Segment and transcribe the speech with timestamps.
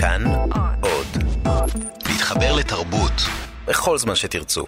[0.00, 0.24] כאן
[0.80, 1.06] עוד.
[2.08, 3.12] להתחבר לתרבות
[3.66, 4.64] בכל זמן שתרצו.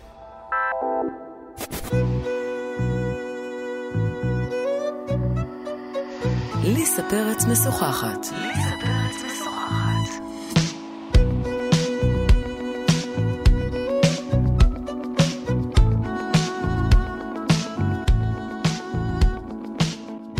[6.64, 8.26] ליסה פרץ משוחחת.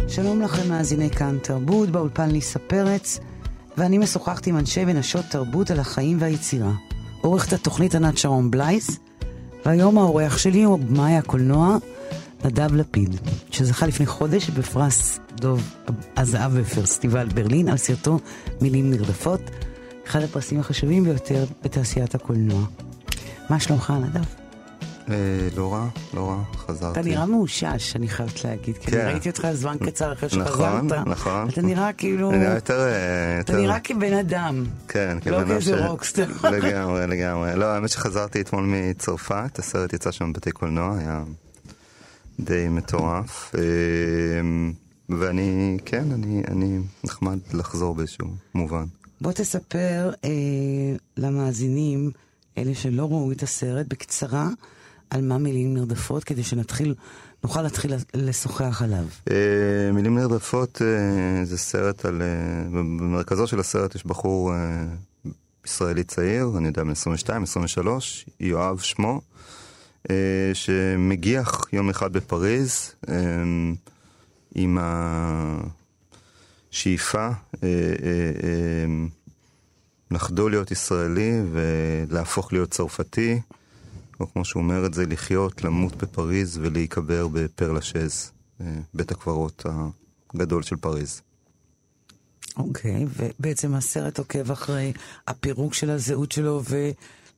[0.09, 3.21] שלום לכם מאזיני כאן תרבות, באולפן ליסה פרץ,
[3.81, 6.73] ואני משוחחת עם אנשי ונשות תרבות על החיים והיצירה.
[7.21, 8.99] עורכת התוכנית ענת שרון בלייס,
[9.67, 11.77] והיום האורח שלי הוא במאי הקולנוע
[12.45, 13.17] נדב לפיד,
[13.51, 15.75] שזכה לפני חודש בפרס דוב
[16.17, 18.19] הזהב בפסטיבל ברלין על סרטו
[18.61, 19.41] מילים נרדפות,
[20.07, 22.65] אחד הפרסים החשובים ביותר בתעשיית הקולנוע.
[23.51, 24.40] מה שלומך נדב?
[25.57, 27.01] לא רע, לא רע, חזרתי.
[27.01, 29.07] אתה נראה מאושש, אני חייבת להגיד, כי אני כן.
[29.07, 30.47] ראיתי אותך זמן קצר אחרי נכון,
[30.89, 31.07] שחזרת.
[31.07, 31.49] נכון.
[31.49, 32.31] אתה נראה כאילו...
[32.31, 32.81] אני נראה יותר...
[32.81, 34.65] אה, אתה נראה כבן אדם.
[34.89, 36.27] כן, לא כבן אדם כאיזה rockstar.
[36.53, 37.57] לגמרי, לגמרי.
[37.57, 41.23] לא, האמת שחזרתי אתמול מצרפת, הסרט יצא שם בבתי קולנוע, היה
[42.41, 43.55] די מטורף.
[43.55, 43.61] אה,
[45.19, 48.85] ואני, כן, אני, אני נחמד לחזור באיזשהו מובן.
[49.21, 50.31] בוא תספר אה,
[51.17, 52.11] למאזינים,
[52.59, 54.49] אלה שלא ראו את הסרט, בקצרה,
[55.11, 56.95] על מה מילים נרדפות, כדי שנתחיל,
[57.45, 59.05] נוכל להתחיל לשוחח עליו.
[59.31, 62.23] אה, מילים נרדפות אה, זה סרט על...
[62.23, 64.53] אה, במרכזו של הסרט יש בחור
[65.67, 69.21] ישראלי צעיר, אני יודע, בן 22, 23, יואב שמו,
[70.55, 72.93] שמגיח יום אחד בפריז
[74.55, 74.79] עם
[76.71, 77.29] השאיפה
[80.11, 83.41] לחדול להיות ישראלי ולהפוך להיות צרפתי.
[84.21, 89.67] או כמו שהוא אומר את זה, לחיות, למות בפריז ולהיקבר בפר לשז, אה, בית הקברות
[90.35, 91.23] הגדול של פריז.
[92.57, 94.93] אוקיי, ובעצם הסרט עוקב אחרי
[95.29, 96.63] הפירוק של הזהות שלו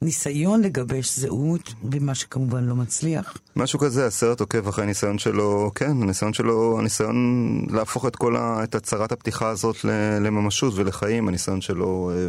[0.03, 3.37] וניסיון לגבש זהות, במה שכמובן לא מצליח.
[3.57, 7.17] משהו כזה, הסרט עוקב אחרי הניסיון שלו, כן, הניסיון שלו, הניסיון
[7.71, 8.65] להפוך את כל ה...
[8.65, 9.85] את הצהרת הפתיחה הזאת
[10.21, 12.29] לממשות ולחיים, הניסיון שלו אה,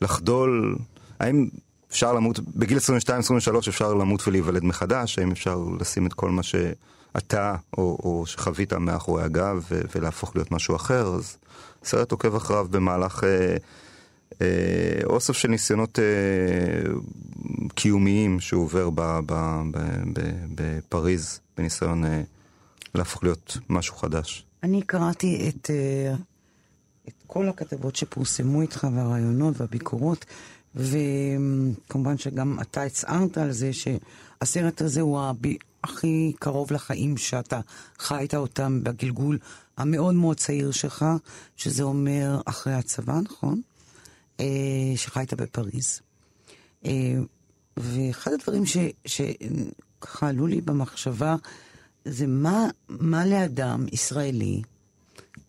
[0.00, 0.76] לחדול,
[1.20, 1.48] האם
[1.90, 7.56] אפשר למות, בגיל 22-23 אפשר למות ולהיוולד מחדש, האם אפשר לשים את כל מה שאתה
[7.78, 11.36] או, או שחווית מאחורי הגב ו- ולהפוך להיות משהו אחר, אז
[11.82, 13.24] הסרט עוקב אחריו במהלך...
[13.24, 13.56] אה,
[14.42, 16.04] אה, אוסף של ניסיונות אה,
[17.74, 19.32] קיומיים שהוא עובר ב, ב,
[19.72, 19.78] ב,
[20.14, 20.20] ב,
[20.54, 22.22] בפריז, בניסיון אה,
[22.94, 24.46] להפוך להיות משהו חדש.
[24.62, 26.14] אני קראתי את, אה,
[27.08, 30.24] את כל הכתבות שפורסמו איתך והרעיונות והביקורות,
[30.74, 37.60] וכמובן שגם אתה הצהרת על זה שהסרט הזה הוא הבי, הכי קרוב לחיים שאתה
[37.98, 39.38] חיית אותם בגלגול
[39.76, 41.04] המאוד מאוד צעיר שלך,
[41.56, 43.60] שזה אומר אחרי הצבא, נכון?
[44.40, 44.46] אה,
[44.96, 46.00] שחיית בפריז.
[46.84, 46.90] אה,
[47.76, 51.36] ואחד הדברים ש- שככה עלו לי במחשבה,
[52.04, 54.62] זה מה, מה לאדם ישראלי,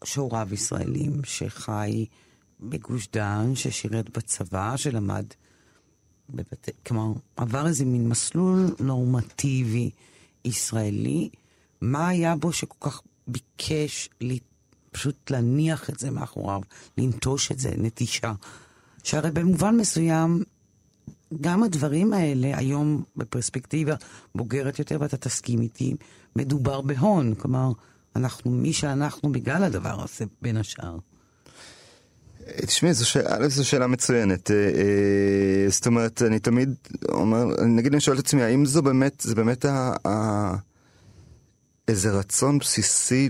[0.04, 2.06] שהוריו ישראלים, שחי
[2.62, 5.26] בגוש דן, ששירת בצבא, שלמד
[6.30, 6.72] בבתי...
[6.88, 9.90] כלומר, עבר איזה מין מסלול נורמטיבי
[10.46, 11.30] ישראלי,
[11.82, 14.40] מה היה בו שכל כך ביקש לי,
[14.92, 16.62] פשוט להניח את זה מאחוריו,
[16.98, 18.34] לנטוש את זה, נטישה.
[19.04, 20.44] שהרי במובן מסוים,
[21.42, 23.96] גם הדברים האלה היום בפרספקטיבה
[24.36, 25.96] בוגרת יותר, ואתה תסכים איתי,
[26.36, 27.36] מדובר בהון.
[27.36, 27.72] כלומר,
[28.16, 30.98] אנחנו מי שאנחנו בגלל הדבר הזה, בין השאר.
[32.50, 34.52] אה, תשמעי, זו א', זו שאלה מצוינת.
[34.52, 36.74] אה, אה, זאת אומרת, אני תמיד
[37.10, 39.94] אומר, נגיד אני שואל את עצמי, האם זו באמת, זה באמת ה...
[40.08, 40.56] ה...
[41.88, 43.30] איזה רצון בסיסי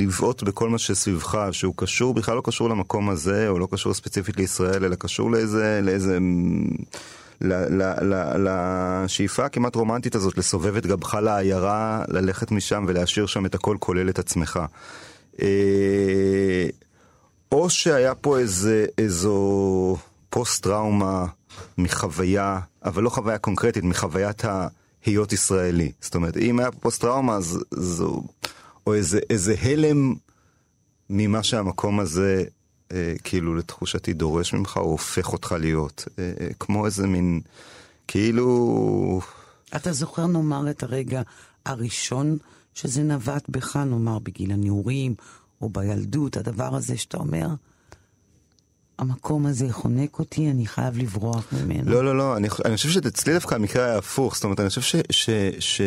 [0.00, 4.36] לבעוט בכל מה שסביבך, שהוא קשור, בכלל לא קשור למקום הזה, או לא קשור ספציפית
[4.36, 6.18] לישראל, אלא קשור לאיזה, לאיזה,
[8.38, 14.08] לשאיפה הכמעט רומנטית הזאת, לסובב את גבך לעיירה, ללכת משם ולהשאיר שם את הכל כולל
[14.08, 14.60] את עצמך.
[17.52, 19.96] או שהיה פה איזה, איזו
[20.30, 21.26] פוסט-טראומה
[21.78, 25.92] מחוויה, אבל לא חוויה קונקרטית, מחוויית ההיות ישראלי.
[26.00, 28.22] זאת אומרת, אם היה פה פוסט-טראומה, אז זו...
[28.86, 30.14] או איזה, איזה הלם
[31.10, 32.44] ממה שהמקום הזה,
[32.92, 36.08] אה, כאילו, לתחושתי דורש ממך, או הופך אותך להיות.
[36.18, 37.40] אה, אה, כמו איזה מין,
[38.08, 39.20] כאילו...
[39.76, 41.22] אתה זוכר, נאמר, את הרגע
[41.66, 42.38] הראשון
[42.74, 45.14] שזה נבט בך, נאמר, בגיל הנעורים,
[45.60, 47.48] או בילדות, הדבר הזה שאתה אומר,
[48.98, 51.90] המקום הזה חונק אותי, אני חייב לברוח ממנו.
[51.90, 54.82] לא, לא, לא, אני, אני חושב שאצלי דווקא המקרה היה הפוך, זאת אומרת, אני חושב
[54.82, 54.96] ש...
[55.10, 55.80] ש, ש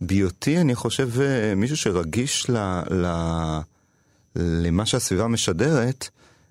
[0.00, 2.56] בהיותי, אני חושב, אה, מישהו שרגיש ל,
[2.90, 3.06] ל,
[4.36, 6.08] למה שהסביבה משדרת,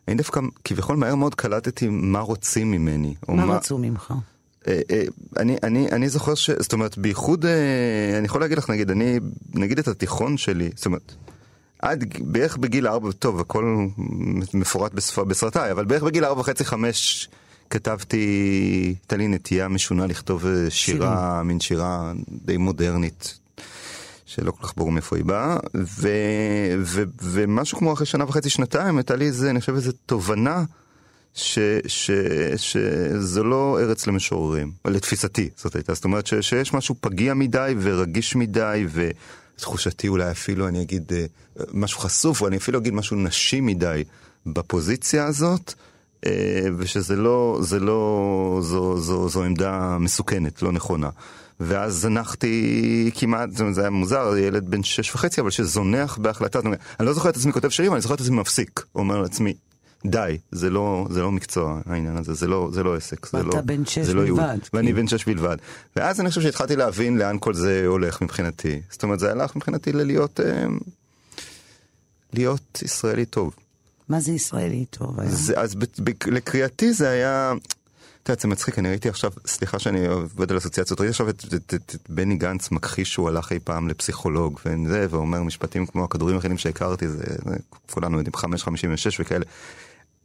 [0.07, 3.15] אני דווקא כביכול מהר מאוד קלטתי מה רוצים ממני.
[3.27, 4.13] מה, מה רצו ממך?
[4.67, 5.03] אה, אה,
[5.37, 6.49] אני, אני, אני זוכר ש...
[6.49, 7.45] זאת אומרת, בייחוד,
[8.17, 9.19] אני יכול להגיד לך, נגיד, אני,
[9.53, 11.13] נגיד את התיכון שלי, זאת אומרת,
[11.79, 13.87] עד בערך בגיל ארבע, טוב, הכל
[14.53, 17.29] מפורט בספר, בסרטיי, אבל בערך בגיל ארבע וחצי, חמש,
[17.69, 23.39] כתבתי, הייתה לי נטייה משונה לכתוב שירה, מין שירה די מודרנית,
[24.25, 26.09] שלא כל כך ברור מאיפה היא באה, ו,
[26.83, 30.63] ו, ומשהו כמו אחרי שנה וחצי, שנתיים, הייתה לי איזה, אני חושב, איזה תובנה.
[31.33, 32.11] ש, ש,
[32.57, 38.35] שזו לא ארץ למשוררים, לתפיסתי זאת הייתה, זאת אומרת ש, שיש משהו פגיע מדי ורגיש
[38.35, 38.85] מדי
[39.59, 41.25] ותחושתי אולי אפילו אני אגיד אה,
[41.73, 44.03] משהו חשוף, או אני אפילו אגיד משהו נשי מדי
[44.45, 45.73] בפוזיציה הזאת,
[46.25, 46.31] אה,
[46.77, 51.09] ושזה לא, זה לא, זו, זו, זו עמדה מסוכנת, לא נכונה.
[51.59, 56.59] ואז זנחתי כמעט, זאת אומרת, זה היה מוזר, ילד בן שש וחצי, אבל שזונח בהחלטה,
[56.99, 58.81] אני לא זוכר את עצמי כותב שירים, אני זוכר את עצמי מפסיק.
[58.95, 59.53] אומר לעצמי,
[60.05, 63.61] די, זה לא, זה לא מקצוע העניין הזה, זה לא, זה לא עסק, זה לא,
[63.61, 64.43] בן שש זה לא בלבד.
[64.43, 65.57] ייעוד, ואני בן שש בלבד.
[65.95, 68.81] ואז אני חושב שהתחלתי להבין לאן כל זה הולך מבחינתי.
[68.89, 70.65] זאת אומרת, זה הלך מבחינתי ללהיות, אה,
[72.33, 73.55] להיות ישראלי טוב.
[74.09, 75.31] מה זה ישראלי טוב היום?
[75.31, 77.53] זה, אז ב, ב, לקריאתי זה היה,
[78.23, 81.43] אתה יודע, זה מצחיק, אני ראיתי עכשיו, סליחה שאני עובד על אסוציאציות, ראיתי עכשיו את,
[81.47, 86.03] את, את, את בני גנץ מכחיש שהוא הלך אי פעם לפסיכולוג, וזה, ואומר משפטים כמו
[86.03, 87.55] הכדורים האחרים שהכרתי, זה, זה
[87.91, 89.45] כולנו יודעים, 5.56 וכאלה.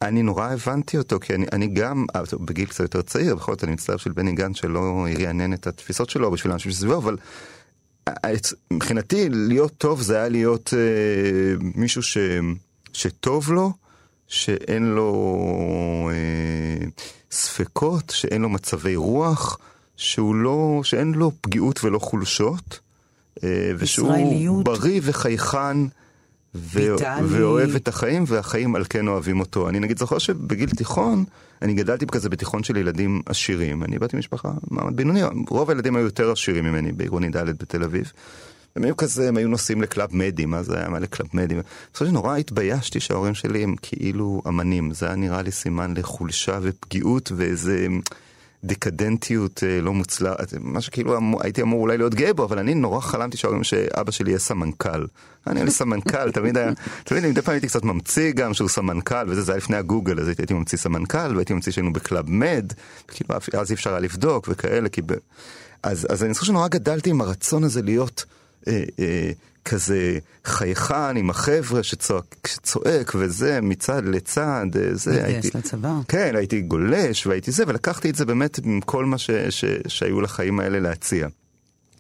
[0.05, 2.07] אני נורא הבנתי אותו, כי אני, אני גם,
[2.41, 6.11] בגיל קצת יותר צעיר, בכל זאת אני מצטער של בני גנץ שלא ירענן את התפיסות
[6.11, 7.17] שלו בשביל האנשים שסביבו, אבל
[8.71, 12.19] מבחינתי להיות טוב זה היה להיות אה, מישהו ש,
[12.93, 13.73] שטוב לו,
[14.29, 16.87] שאין לו אה,
[17.31, 19.59] ספקות, שאין לו מצבי רוח,
[19.97, 22.81] שהוא לא, שאין לו פגיעות ולא חולשות,
[23.45, 24.65] אה, ושהוא ישראליות.
[24.65, 25.77] בריא וחייכן.
[26.55, 26.95] ו-.
[27.29, 29.69] ואוהב את החיים, והחיים על כן אוהבים אותו.
[29.69, 31.25] אני נגיד זוכר שבגיל תיכון,
[31.63, 33.85] אני גדלתי כזה בתיכון של ילדים עשירים.
[33.85, 38.13] אני באתי ממשפחה מעמד בינוני, רוב הילדים היו יותר עשירים ממני בעירוני ד' בתל אביב.
[38.77, 40.89] הם היו כזה, הם היו נוסעים לקלאב מד, מה זה היה?
[40.89, 41.55] מה לקלאב מד?
[41.55, 41.63] אני
[41.93, 44.95] חושב שנורא התביישתי שההורים שלי הם כאילו אמנים.
[44.95, 47.87] זה היה נראה לי סימן לחולשה ופגיעות ואיזה
[48.65, 50.55] דקדנטיות אה, לא מוצלחת.
[50.61, 54.11] מה שכאילו אמור- הייתי אמור אולי להיות גאה בו, אבל אני נורא חלמתי שההורים שאבא
[54.11, 55.07] שלי יהיה סמנכ"ל.
[55.47, 56.71] אני היה לי סמנכ"ל, תמיד היה,
[57.05, 60.29] תמיד מדי פעם הייתי קצת ממציא גם שהוא סמנכ"ל, וזה זה היה לפני הגוגל, אז
[60.29, 62.73] הייתי, ממציא סמנכ"ל, והייתי ממציא שהיינו בקלאב מד,
[63.09, 65.13] כאילו אז אי אפשר היה לבדוק וכאלה, כי ב...
[65.83, 68.25] אז, אז אני חושב שנורא גדלתי עם הרצון הזה להיות
[68.69, 69.31] אה, אה,
[69.65, 75.95] כזה חייכן עם החבר'ה שצועק, שצועק וזה מצד לצד, אה, זה מתגייס לצבא.
[76.09, 80.21] כן, הייתי גולש והייתי זה, ולקחתי את זה באמת עם כל מה ש, ש, שהיו
[80.21, 81.29] לחיים האלה להציע.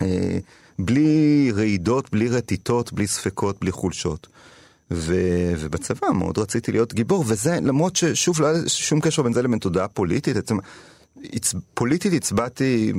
[0.03, 0.39] אה,
[0.79, 4.27] בלי רעידות, בלי רטיטות, בלי ספקות, בלי חולשות.
[4.91, 5.15] ו,
[5.59, 9.59] ובצבא מאוד רציתי להיות גיבור, וזה למרות ששוב לא היה שום קשר בין זה לבין
[9.59, 10.57] תודעה פוליטית, עצם.
[11.75, 12.93] פוליטית הצבעתי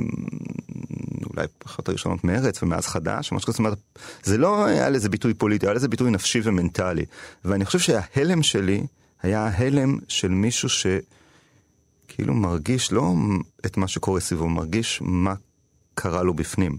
[1.36, 3.78] אולי אחת הראשונות מרץ ומאז חדש, משהו כזה, זאת אומרת,
[4.24, 7.06] זה לא היה לזה ביטוי פוליטי, היה לזה ביטוי נפשי ומנטלי.
[7.46, 8.84] ואני חושב שההלם שלי
[9.24, 13.14] היה ההלם של מישהו שכאילו מרגיש לא
[13.66, 15.34] את מה שקורה סביבו, מרגיש מה
[15.94, 16.78] קרה לו בפנים.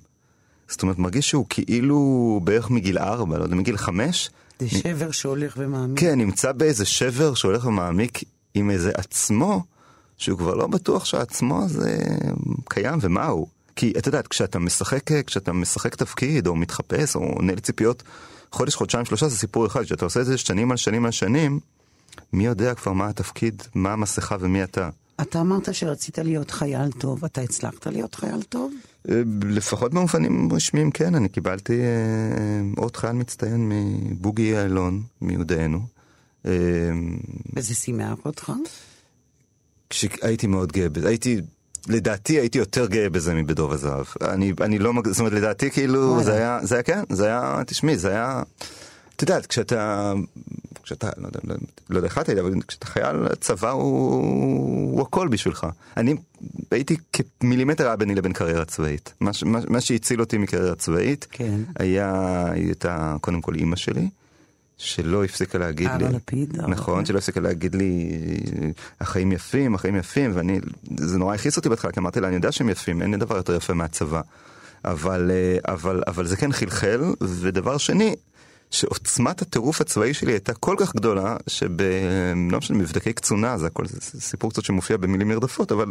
[0.69, 5.55] זאת אומרת, מרגיש שהוא כאילו בערך מגיל ארבע, לא יודע, מגיל חמש, זה שבר שהולך
[5.59, 6.01] ומעמיק.
[6.01, 8.21] כן, נמצא באיזה שבר שהולך ומעמיק
[8.55, 9.65] עם איזה עצמו,
[10.17, 11.99] שהוא כבר לא בטוח שהעצמו הזה
[12.69, 13.47] קיים ומה הוא.
[13.77, 18.03] כי את יודעת, כשאתה משחק, כשאתה משחק תפקיד, או מתחפש, או עונה לציפיות,
[18.53, 19.83] חודש, חודשיים, שלושה זה סיפור אחד.
[19.83, 21.61] כשאתה עושה את זה שנים על שנים על שנים,
[22.33, 24.89] מי יודע כבר מה התפקיד, מה המסכה ומי אתה.
[25.21, 28.73] אתה אמרת שרצית להיות חייל טוב, אתה הצלחת להיות חייל טוב?
[29.11, 35.81] אה, לפחות במובנים רשמיים כן, אני קיבלתי אה, אות חייל מצטיין מבוגי יעלון, מיודענו.
[36.47, 36.53] אה,
[37.57, 38.53] וזה שימח אותך?
[39.91, 41.41] כשהייתי מאוד גאה בזה, הייתי,
[41.89, 44.07] לדעתי הייתי יותר גאה בזה מבדוב הזהב.
[44.21, 46.23] אני, אני לא, זאת אומרת, לדעתי כאילו.
[46.23, 48.43] זה היה, זה היה, כן, זה היה, תשמעי, זה היה,
[49.17, 50.13] את יודעת, כשאתה,
[50.83, 51.41] כשאתה, לא יודע,
[51.91, 55.67] לא, יודע איך את היית, אבל כשאתה חייל, הצבא הוא, הוא הכל בשבילך.
[55.97, 56.15] אני
[56.71, 56.97] הייתי
[57.41, 59.15] כמילימטר היה ביני לבין קריירה צבאית.
[59.21, 61.61] מה, מה, מה שהציל אותי מקריירה צבאית, כן.
[61.79, 64.09] היה, הייתה קודם כל אימא שלי.
[64.79, 67.07] שלא הפסיקה להגיד לי, אהבה לפיד, אהבה נכון, לפיד.
[67.07, 68.11] שלא הפסיקה להגיד לי,
[69.01, 70.61] החיים יפים, החיים יפים, ואני,
[70.97, 73.37] זה נורא הכעיס אותי בהתחלה, כי אמרתי לה, אני יודע שהם יפים, אין לי דבר
[73.37, 74.21] יותר יפה מהצבא.
[74.85, 78.15] אבל, אה, אבל, אבל זה כן חלחל, ודבר שני,
[78.71, 81.83] שעוצמת הטירוף הצבאי שלי הייתה כל כך גדולה, שב...
[82.51, 85.87] לא משנה, מבדקי קצונה, זה הכל זה סיפור קצת שמופיע במילים נרדפות, אבל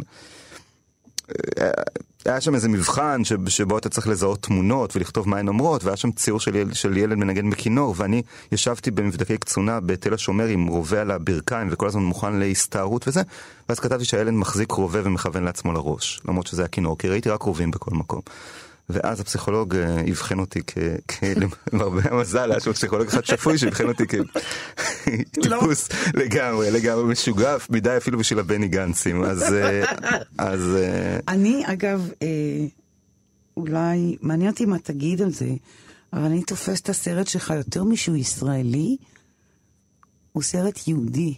[2.24, 6.10] היה שם איזה מבחן שבו אתה צריך לזהות תמונות ולכתוב מה הן אומרות, והיה שם
[6.12, 11.00] ציור של ילד, של ילד מנגן בכינור, ואני ישבתי במבדקי קצונה בתל השומר עם רובה
[11.00, 13.22] על הברכיים וכל הזמן מוכן להסתערות וזה,
[13.68, 17.42] ואז כתבתי שהילד מחזיק רובה ומכוון לעצמו לראש, למרות שזה היה כינור, כי ראיתי רק
[17.42, 18.20] רובים בכל מקום.
[18.88, 20.78] ואז הפסיכולוג אה, אבחן אותי כ...
[21.72, 26.22] למרבה המזל, היה שם פסיכולוג אחד שפוי שאבחן אותי כטיפוס לא.
[26.24, 29.54] לגמרי, לגמרי משוגף מדי אפילו בשביל הבני גנצים, אז...
[29.54, 29.84] אה.
[30.40, 32.10] אה, אני, אגב,
[33.56, 35.50] אולי, מעניין אותי מה תגיד על זה,
[36.12, 38.96] אבל אני תופס את הסרט שלך יותר משהוא ישראלי,
[40.32, 41.34] הוא סרט יהודי.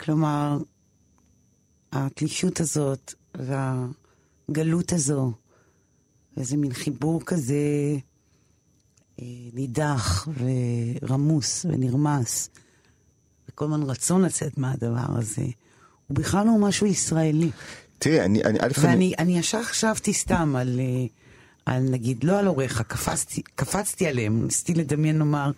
[0.00, 0.58] כלומר,
[1.92, 5.32] התלישות הזאת והגלות הזו,
[6.38, 7.54] איזה מין חיבור כזה
[9.20, 10.28] אה, נידח
[11.02, 12.50] ורמוס ונרמס,
[13.48, 15.42] וכל הזמן רצון לצאת מהדבר הזה,
[16.06, 17.50] הוא בכלל לא משהו ישראלי.
[17.98, 18.44] תראי, אני...
[18.44, 19.38] אני ואני אני...
[19.38, 21.06] ישר חשבתי סתם על, אה,
[21.66, 25.50] על נגיד, לא על הוריך, קפצתי, קפצתי עליהם, ניסיתי לדמיין לומר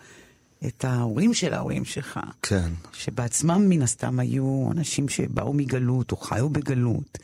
[0.66, 2.20] את ההורים של ההורים שלך.
[2.42, 2.70] כן.
[2.92, 7.18] שבעצמם מן הסתם היו אנשים שבאו מגלות או חיו בגלות.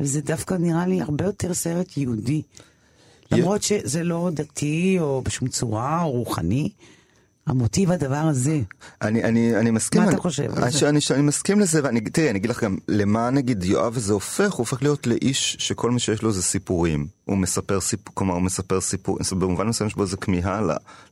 [0.00, 2.42] וזה דווקא נראה לי הרבה יותר סרט יהודי.
[3.32, 6.70] למרות שזה לא דתי או בשום צורה או רוחני.
[7.48, 8.60] המוטיב הדבר הזה.
[9.02, 10.02] אני, אני, אני מסכים.
[10.02, 10.88] מה אתה חושב על זה?
[10.88, 14.52] אני, אני מסכים לזה, ואני, תראי, אני אגיד לך גם, למה נגיד יואב הזה הופך,
[14.52, 17.06] הוא הופך להיות לאיש שכל מה שיש לו זה סיפורים.
[17.24, 20.60] הוא מספר סיפור, כלומר הוא מספר סיפור, במובן מסוים יש בו איזה כמיהה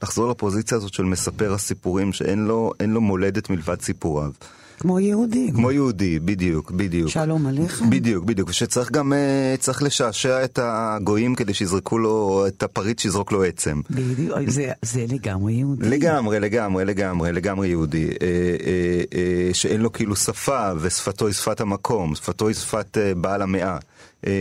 [0.02, 4.30] לחזור לפוזיציה הזאת של מספר הסיפורים, שאין לו, לו מולדת מלבד סיפוריו.
[4.78, 5.50] כמו יהודי.
[5.54, 7.08] כמו יהודי, בדיוק, בדיוק.
[7.08, 7.90] שלום עליכם.
[7.90, 8.48] בדיוק, בדיוק.
[8.48, 13.80] ושצריך גם, אה, צריך לשעשע את הגויים כדי שיזרקו לו, את הפריט שיזרוק לו עצם.
[13.90, 15.88] בדיוק, זה, זה לגמרי יהודי.
[15.88, 18.06] לגמרי, לגמרי, לגמרי, לגמרי יהודי.
[18.06, 23.14] אה, אה, אה, שאין לו כאילו שפה, ושפתו היא שפת המקום, שפתו היא שפת אה,
[23.14, 23.78] בעל המאה.
[24.26, 24.32] אה,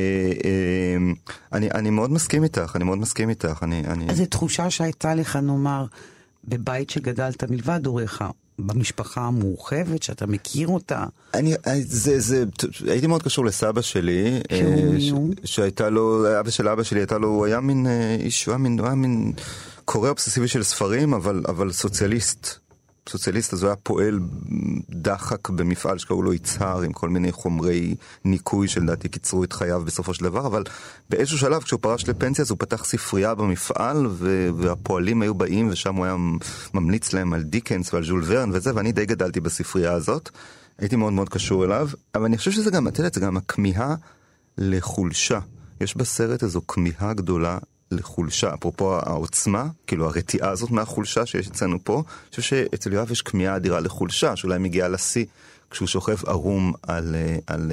[0.46, 0.98] אה,
[1.54, 3.60] אני, אני מאוד מסכים איתך, אני מאוד מסכים איתך.
[3.64, 4.10] אני, אני...
[4.10, 5.86] אז זו תחושה שהייתה לך, נאמר,
[6.48, 8.24] בבית שגדלת מלבד הוריך,
[8.60, 11.04] במשפחה המורחבת, שאתה מכיר אותה?
[11.34, 12.44] אני, זה, זה,
[12.88, 14.40] הייתי מאוד קשור לסבא שלי.
[15.00, 18.46] שהוא ש, שהייתה לו, אבא של אבא שלי הייתה לו, הוא היה מין אה, איש,
[18.46, 19.34] הוא היה מין, הוא היה מין
[19.86, 22.65] קורא אובססיבי של ספרים, אבל, אבל סוציאליסט.
[23.10, 24.20] סוציאליסט, אז הוא היה פועל
[24.90, 27.96] דחק במפעל שקראו לו יצהר, עם כל מיני חומרי
[28.26, 30.64] ניקוי שלדעתי קיצרו את חייו בסופו של דבר, אבל
[31.10, 34.08] באיזשהו שלב כשהוא פרש לפנסיה אז הוא פתח ספרייה במפעל,
[34.58, 36.16] והפועלים היו באים ושם הוא היה
[36.74, 40.30] ממליץ להם על דיקנס ועל ז'ול ורן וזה, ואני די גדלתי בספרייה הזאת.
[40.80, 43.96] הייתי מאוד מאוד קשור אליו, אבל אני חושב שזה גם, את יודעת, זה גם הכמיהה
[44.58, 45.40] לחולשה.
[45.82, 47.58] יש בסרט איזו כמיהה גדולה
[47.96, 53.22] לחולשה, אפרופו העוצמה, כאילו הרתיעה הזאת מהחולשה שיש אצלנו פה, אני חושב שאצל יואב יש
[53.22, 55.26] כמיהה אדירה לחולשה, שאולי מגיעה לשיא
[55.70, 57.16] כשהוא שוכב ערום על, על,
[57.48, 57.72] על,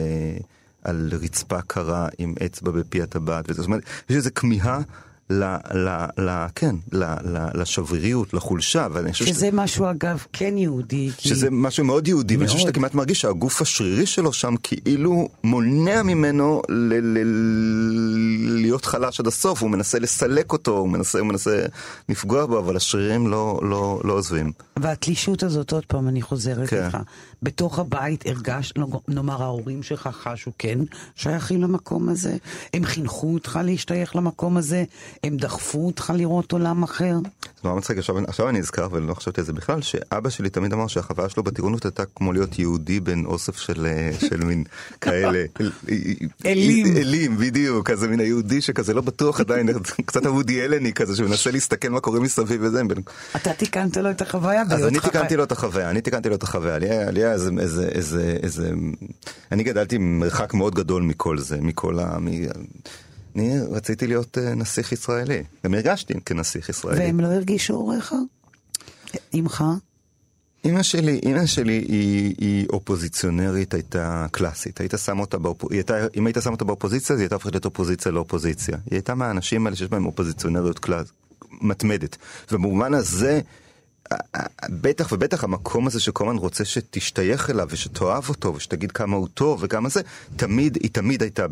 [0.85, 4.81] על רצפה קרה עם אצבע בפי הטבעת, זאת אומרת, יש איזו כמיהה
[5.33, 8.87] ל, ל, ל, כן, ל, ל, לשבריריות, לחולשה.
[9.13, 9.51] שזה ש...
[9.53, 11.11] משהו אגב כן יהודי.
[11.19, 11.55] שזה כי...
[11.57, 16.63] משהו מאוד יהודי, ואני חושב שאתה כמעט מרגיש שהגוף השרירי שלו שם כאילו מונע ממנו
[16.69, 17.19] ל, ל,
[18.63, 21.67] להיות חלש עד הסוף, הוא מנסה לסלק אותו, הוא מנסה, הוא מנסה
[22.09, 24.53] לפגוע בו, אבל השרירים לא, לא, לא עוזבים.
[24.77, 26.87] והתלישות הזאת, עוד פעם, אני חוזרת כן.
[26.87, 26.99] לך.
[27.43, 28.73] בתוך הבית הרגש,
[29.09, 30.79] נאמר ההורים שלך חשו כן
[31.15, 32.37] שייכים למקום הזה?
[32.75, 34.85] הם חינכו אותך להשתייך למקום הזה?
[35.25, 37.15] הם דחפו אותך לראות עולם אחר?
[37.63, 40.73] זה נורא מצחיק, עכשיו, עכשיו אני אזכר ולא חשבתי על זה בכלל, שאבא שלי תמיד
[40.73, 44.65] אמר שהחוויה שלו בטירונות הייתה כמו להיות יהודי בין אוסף של, אה, של מין
[45.01, 45.45] כאלה.
[46.47, 46.97] אלים.
[46.97, 49.69] אלים, בדיוק, כזה מין היהודי שכזה לא בטוח עדיין,
[50.07, 52.83] קצת אבודי אלני כזה, שמנסה להסתכל מה קורה מסביב וזה.
[53.37, 56.43] אתה תיקנת לו את החוויה אז אני תיקנתי לו את החוויה, אני תיקנתי לו את
[56.43, 56.79] החוויה.
[57.33, 58.71] איזה, איזה, איזה, איזה...
[59.53, 62.19] אני גדלתי מרחק מאוד גדול מכל זה, מכל ה...
[63.37, 66.99] אני רציתי להיות אה, נסיך ישראלי, גם הרגשתי כנסיך ישראלי.
[66.99, 68.15] והם לא הרגישו הוריך?
[69.35, 69.65] אמך?
[70.65, 74.81] אמא שלי, אמא שלי היא, היא אופוזיציונרית, הייתה קלאסית.
[74.81, 75.73] היית שם אותה באופ...
[75.73, 78.75] הייתה, אם היית שם אותה באופוזיציה, אז היא הייתה הופכת להיות אופוזיציה לאופוזיציה.
[78.75, 81.13] היא הייתה מהאנשים האלה שיש בהם אופוזיציונריות קלאס...
[81.61, 82.17] מתמדת.
[82.53, 83.41] ובמובן הזה,
[84.71, 89.89] בטח ובטח המקום הזה הזמן רוצה שתשתייך אליו ושתאהב אותו ושתגיד כמה הוא טוב וכמה
[89.89, 90.01] זה,
[90.37, 91.47] תמיד, היא תמיד הייתה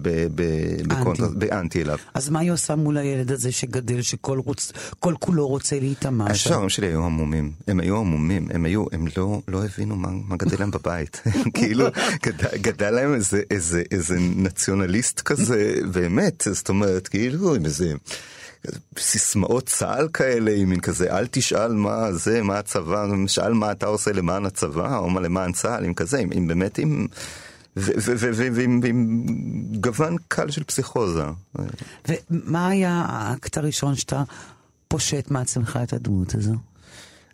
[1.34, 1.98] באנטי אליו.
[2.14, 6.52] אז מה היא עושה מול הילד הזה שגדל, שכל רוצ, כל כולו רוצה להיטמע שם?
[6.52, 10.36] ההורים שלי היו עמומים, הם היו עמומים, הם היו, הם לא, לא הבינו מה, מה
[10.36, 11.22] גדל להם בבית.
[11.54, 11.86] כאילו,
[12.22, 17.94] גדל, גדל להם איזה, איזה, איזה נציונליסט כזה, באמת, זאת אומרת, כאילו, עם איזה...
[18.98, 23.86] סיסמאות צה"ל כאלה, עם מין כזה, אל תשאל מה זה, מה הצבא, שאל מה אתה
[23.86, 27.06] עושה למען הצבא, או מה למען צה"ל, עם כזה, עם, עם באמת עם...
[27.76, 28.80] ועם
[29.80, 31.24] גוון קל של פסיכוזה.
[32.08, 34.22] ומה היה האקט הראשון שאתה
[34.88, 36.54] פושט מעצמך את הדמות הזו?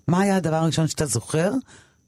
[0.09, 1.53] מה היה הדבר הראשון שאתה זוכר?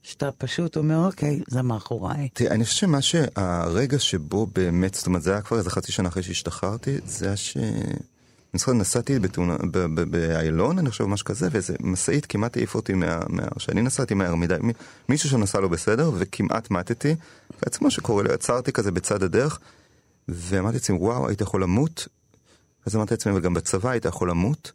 [0.02, 2.28] שאתה פשוט אומר, אוקיי, זה מאחוריי.
[2.32, 6.08] תראה, אני חושב שמה שהרגע שבו באמת, זאת אומרת, זה היה כבר איזה חצי שנה
[6.08, 7.56] אחרי שהשתחררתי, זה היה ש...
[8.55, 9.19] אני זוכר, נסעתי
[10.11, 13.21] באיילון, אני חושב, משהו כזה, ואיזה משאית כמעט העיף אותי מה...
[13.28, 13.43] מה...
[13.59, 14.55] שאני נסעתי מהר מדי,
[15.09, 17.14] מישהו שם נסע לו בסדר, וכמעט מתתי,
[17.62, 19.59] בעצם מה שקורה לי, עצרתי כזה בצד הדרך,
[20.28, 22.09] ואמרתי לעצמי, וואו, היית יכול למות?
[22.87, 24.73] אז אמרתי לעצמי, וגם בצבא היית יכול למות?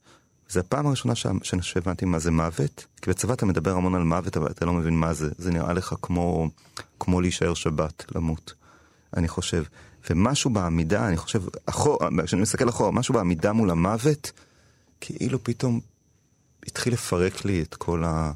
[0.50, 1.14] זו הפעם הראשונה
[1.62, 4.94] שהבנתי מה זה מוות, כי בצבא אתה מדבר המון על מוות, אבל אתה לא מבין
[4.94, 5.30] מה זה.
[5.38, 6.50] זה נראה לך כמו,
[7.00, 8.54] כמו להישאר שבת, למות,
[9.18, 9.64] אני חושב.
[10.10, 11.44] ומשהו בעמידה, אני חושב,
[12.26, 14.32] כשאני מסתכל אחורה, משהו בעמידה מול המוות,
[15.02, 15.80] כאילו פתאום
[16.68, 18.32] התחיל לפרק לי את כל ה...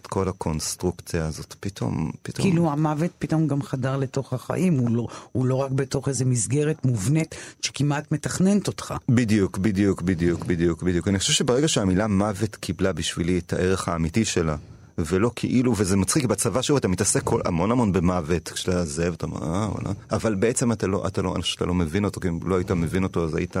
[0.00, 2.48] את כל הקונסטרוקציה הזאת, פתאום, פתאום...
[2.48, 6.84] כאילו המוות פתאום גם חדר לתוך החיים, הוא לא, הוא לא רק בתוך איזה מסגרת
[6.84, 8.94] מובנית שכמעט מתכננת אותך.
[9.08, 11.08] בדיוק, בדיוק, בדיוק, בדיוק, בדיוק.
[11.08, 14.56] אני חושב שברגע שהמילה מוות קיבלה בשבילי את הערך האמיתי שלה,
[14.98, 19.26] ולא כאילו, וזה מצחיק, בצבא שוב אתה מתעסק כל, המון המון במוות, כשאתה זה, ואתה
[19.26, 22.20] אומר, אה, וואלה, אבל בעצם אתה לא, אתה לא, אני חושב שאתה לא מבין אותו,
[22.20, 23.56] כי אם לא היית מבין אותו אז היית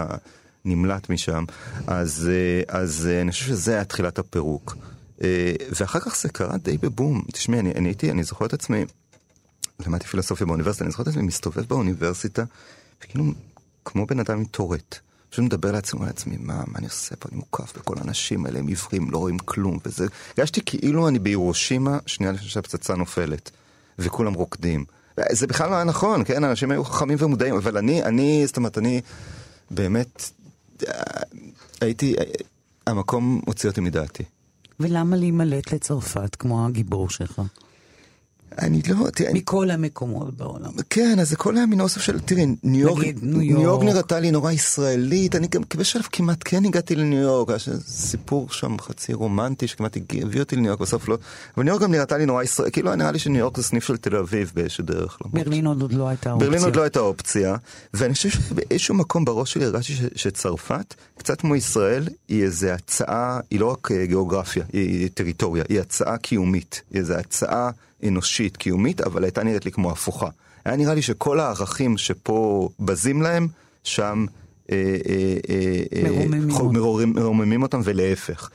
[0.64, 1.44] נמלט משם,
[1.86, 4.76] אז, אה, אז אה, אני חושב שזה היה תחילת הפירוק.
[5.22, 7.22] אה, ואחר כך זה קרה די בבום.
[7.32, 8.84] תשמעי, אני, אני הייתי, אני זוכר את עצמי,
[9.86, 12.44] למדתי פילוסופיה באוניברסיטה, אני זוכר את עצמי מסתובב באוניברסיטה,
[13.04, 13.24] וכאילו,
[13.84, 14.98] כמו בן אדם עם טורט.
[15.30, 17.28] פשוט מדבר לעצמי, לעצמי, מה, מה אני עושה פה?
[17.32, 20.06] אני מוקף בכל האנשים האלה, הם עיוורים, לא רואים כלום, וזה...
[20.36, 23.50] הרגשתי כאילו אני בירושימה, שנייה לפני שהפצצה נופלת,
[23.98, 24.84] וכולם רוקדים.
[25.30, 26.44] זה בכלל לא היה נכון, כן?
[26.44, 29.00] אנשים היו חכמים ומודעים, אבל אני, אני, זאת אומרת, אני
[29.70, 30.30] באמת,
[30.88, 30.94] אה,
[31.80, 32.14] הייתי,
[32.86, 34.22] המקום הוציא אותי מדעתי.
[34.80, 37.42] ולמה להימלט לצרפת כמו הגיבור שלך?
[38.58, 39.32] אני לא, תראה...
[39.34, 40.70] מכל המקומות בעולם.
[40.90, 44.30] כן, אז זה כל היה מין אוסף של, תראי, ניו יורק, ניו יורק נראתה לי
[44.30, 49.66] נורא ישראלית, אני גם בשלב כמעט כן הגעתי לניו יורק, היה סיפור שם חצי רומנטי
[49.66, 51.18] שכמעט הביא אותי לניו יורק, בסוף לא,
[51.56, 53.84] אבל ניו יורק גם נראתה לי נורא ישראלית, כאילו נראה לי שניו יורק זה סניף
[53.84, 55.18] של תל אביב באיזשהו דרך.
[55.24, 56.48] ברלין עוד לא הייתה אופציה.
[56.48, 57.56] ברלין עוד לא הייתה אופציה,
[57.94, 63.60] ואני חושב שבאיזשהו מקום בראש שלי הרגשתי שצרפת, קצת כמו ישראל, היא איזו הצעה, היא
[63.60, 67.70] לא רק אה, גיאוגרפיה, היא טריטוריה, היא הצעה קיומית, היא איזו הצעה...
[68.08, 70.28] אנושית, קיומית, אבל הייתה נראית לי כמו הפוכה.
[70.64, 73.48] היה נראה לי שכל הערכים שפה בזים להם,
[73.84, 74.26] שם
[74.70, 75.36] אה, אה,
[75.94, 78.50] אה, מרוממים אותם ולהפך.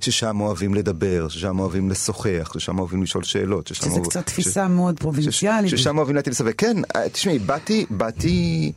[0.00, 3.66] ששם אוהבים לדבר, ששם אוהבים לשוחח, ששם אוהבים לשאול שאלות.
[3.66, 5.70] שזה קצת תפיסה מאוד פרובינציאלית.
[5.70, 6.54] ששם אוהבים להטיל ספק.
[6.58, 6.76] כן,
[7.12, 8.72] תשמעי, באתי, באתי,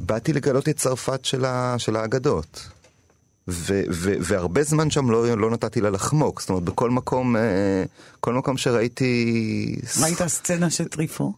[0.00, 1.24] באתי לגלות את צרפת
[1.78, 2.68] של האגדות.
[3.50, 7.84] ו- ו- והרבה זמן שם לא, לא נתתי לה לחמוק, זאת אומרת בכל מקום, אה,
[8.20, 9.76] כל מקום שראיתי...
[10.02, 11.32] ראית סצנה של טריפו?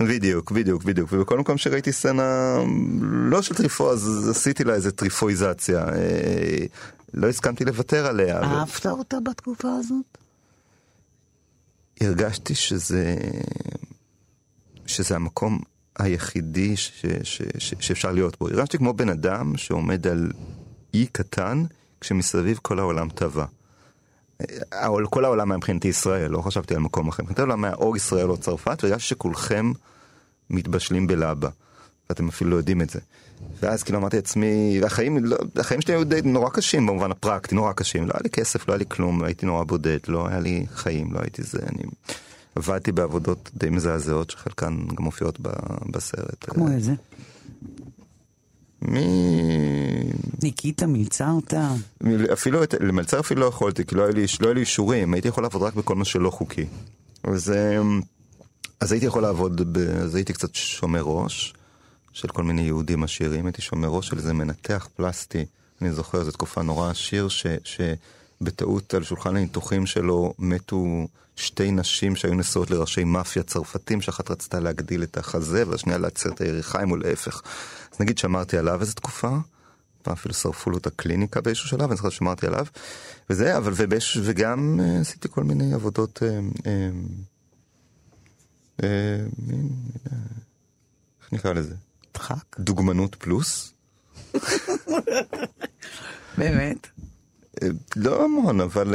[0.00, 2.56] בדיוק, בדיוק, בדיוק, ובכל מקום שראיתי סצנה
[3.02, 6.66] לא של טריפו אז עשיתי לה איזה טריפואיזציה, אה,
[7.14, 8.42] לא הסכמתי לוותר עליה.
[8.42, 8.90] אהבת ו...
[8.90, 10.18] אותה בתקופה הזאת?
[12.00, 13.16] הרגשתי שזה,
[14.86, 15.58] שזה המקום
[15.98, 18.48] היחידי ש, ש, ש, שאפשר להיות בו.
[18.48, 20.30] הרגשתי כמו בן אדם שעומד על
[20.94, 21.64] אי קטן,
[22.00, 23.44] כשמסביב כל העולם טבע.
[24.72, 27.22] אה, כל העולם היה מבחינתי ישראל, לא חשבתי על מקום אחר.
[27.22, 29.72] מבחינתי העולם היה או ישראל או צרפת, והרגשתי שכולכם
[30.50, 31.48] מתבשלים בלבה,
[32.10, 33.00] ואתם אפילו לא יודעים את זה.
[33.62, 37.72] ואז כאילו אמרתי לעצמי, החיים, לא, החיים שלי היו די נורא קשים במובן הפרקטי, נורא
[37.72, 38.06] קשים.
[38.06, 41.12] לא היה לי כסף, לא היה לי כלום, הייתי נורא בודד, לא היה לי חיים,
[41.12, 41.58] לא הייתי זה.
[41.62, 41.82] אני
[42.54, 45.38] עבדתי בעבודות די מזעזעות, שחלקן גם מופיעות
[45.90, 46.44] בסרט.
[46.44, 46.92] כמו איזה?
[48.86, 50.12] מי...
[50.42, 50.86] ניקיטה
[51.30, 51.70] אותה?
[52.32, 55.44] אפילו, למלצר אפילו לא יכולתי, כי לא היה לי, לא היה לי אישורים, הייתי יכול
[55.44, 56.66] לעבוד רק בכל מה שלא חוקי.
[57.24, 58.00] אז, אמ,
[58.80, 61.54] אז הייתי יכול לעבוד, ב, אז הייתי קצת שומר ראש
[62.12, 65.44] של כל מיני יהודים עשירים, הייתי שומר ראש של איזה מנתח פלסטי,
[65.82, 72.16] אני זוכר, זו תקופה נורא עשיר, ש, שבטעות על שולחן הניתוחים שלו מתו שתי נשים
[72.16, 76.96] שהיו נשואות לראשי מאפיה צרפתים, שאחת רצתה להגדיל את החזה והשנייה לעצר את היריחיים או
[76.96, 77.42] להפך.
[77.92, 79.36] אז נגיד שמרתי עליו איזה תקופה,
[80.02, 82.66] פעם אפילו שרפו לו את הקליניקה באיזשהו שלב, אני זוכר ששמרתי עליו,
[83.30, 86.62] וזה, אבל ובש, וגם uh, עשיתי כל מיני עבודות, uh, uh,
[88.80, 88.84] uh,
[91.22, 91.74] איך נקרא לזה?
[92.14, 92.56] דחק?
[92.58, 93.72] דוגמנות פלוס.
[96.38, 96.88] באמת?
[97.96, 98.94] לא המון, אבל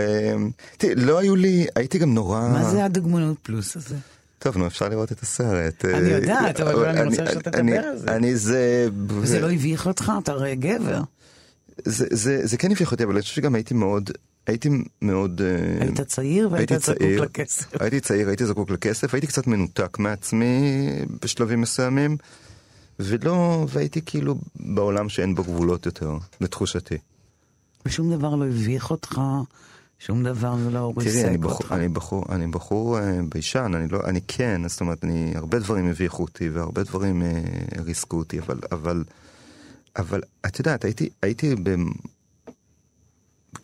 [0.77, 2.49] תראי, לא היו לי, הייתי גם נורא...
[2.53, 3.95] מה זה הדוגמנות פלוס הזה?
[4.39, 5.85] טוב, נו, אפשר לראות את הסרט.
[5.85, 8.15] אני יודעת, אבל אני רוצה שאתה תדבר על זה.
[8.15, 8.87] אני זה...
[9.23, 10.11] זה לא הביך אותך?
[10.23, 11.01] אתה הרי גבר.
[11.85, 14.11] זה, זה, זה כן הביך אותי, אבל אני חושב שגם הייתי מאוד,
[14.47, 14.69] הייתי
[15.01, 15.41] מאוד...
[15.41, 17.01] אה, היית צעיר והיית זקוק.
[17.01, 17.81] לכסף.
[17.81, 20.89] הייתי צעיר, הייתי זקוק לכסף, הייתי קצת מנותק מעצמי
[21.23, 22.17] בשלבים מסוימים,
[22.99, 26.97] ולא, והייתי כאילו בעולם שאין בו גבולות יותר, לתחושתי.
[27.85, 29.21] ושום דבר לא הביך אותך,
[29.99, 31.71] שום דבר לא תראי, ריסק אני בחור, אותך.
[31.71, 35.87] אני בחור, אני בחור אה, ביישן, אני לא, אני כן, זאת אומרת, אני, הרבה דברים
[35.87, 37.41] הביכו אותי והרבה דברים אה,
[37.83, 39.03] ריסקו אותי, אבל, אבל,
[39.95, 41.75] אבל, את יודעת, הייתי, הייתי ב...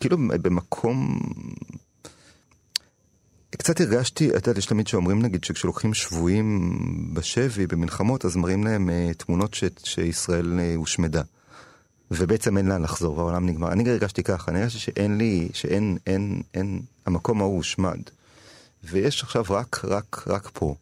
[0.00, 1.18] כאילו במקום...
[3.50, 6.70] קצת הרגשתי, את יודעת, יש תמיד שאומרים נגיד שכשלוקחים שבויים
[7.14, 11.22] בשבי, במלחמות, אז מראים להם אה, תמונות ש, שישראל אה, הושמדה.
[12.10, 13.72] ובעצם אין לאן לחזור, והעולם נגמר.
[13.72, 17.98] אני הרגשתי ככה, אני הרגשתי שאין לי, שאין, אין, אין, המקום ההוא הושמד.
[18.84, 20.74] ויש עכשיו רק, רק, רק פה.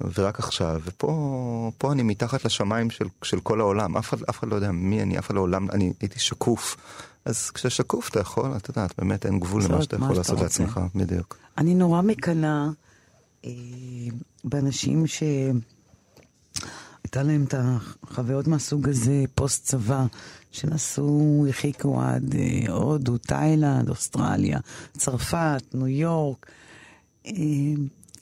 [0.00, 3.96] ורק עכשיו, ופה פה אני מתחת לשמיים של, של כל העולם.
[3.96, 6.76] אף אחד, אף אחד לא יודע מי אני, אף אחד לעולם, אני הייתי שקוף.
[7.24, 10.40] אז כשאתה שקוף אתה יכול, את יודעת, באמת אין גבול למה שאתה יכול לעשות.
[10.40, 11.36] לעצמך, בדיוק.
[11.58, 12.66] אני נורא מקנאה
[13.44, 13.50] אה,
[14.44, 15.22] באנשים ש...
[17.04, 20.06] הייתה להם את החוויות מהסוג הזה, פוסט צבא,
[20.56, 24.58] שנסעו, הרחיקו עד אה, הודו, תאילנד, אוסטרליה,
[24.98, 26.46] צרפת, ניו יורק.
[27.26, 27.32] אה,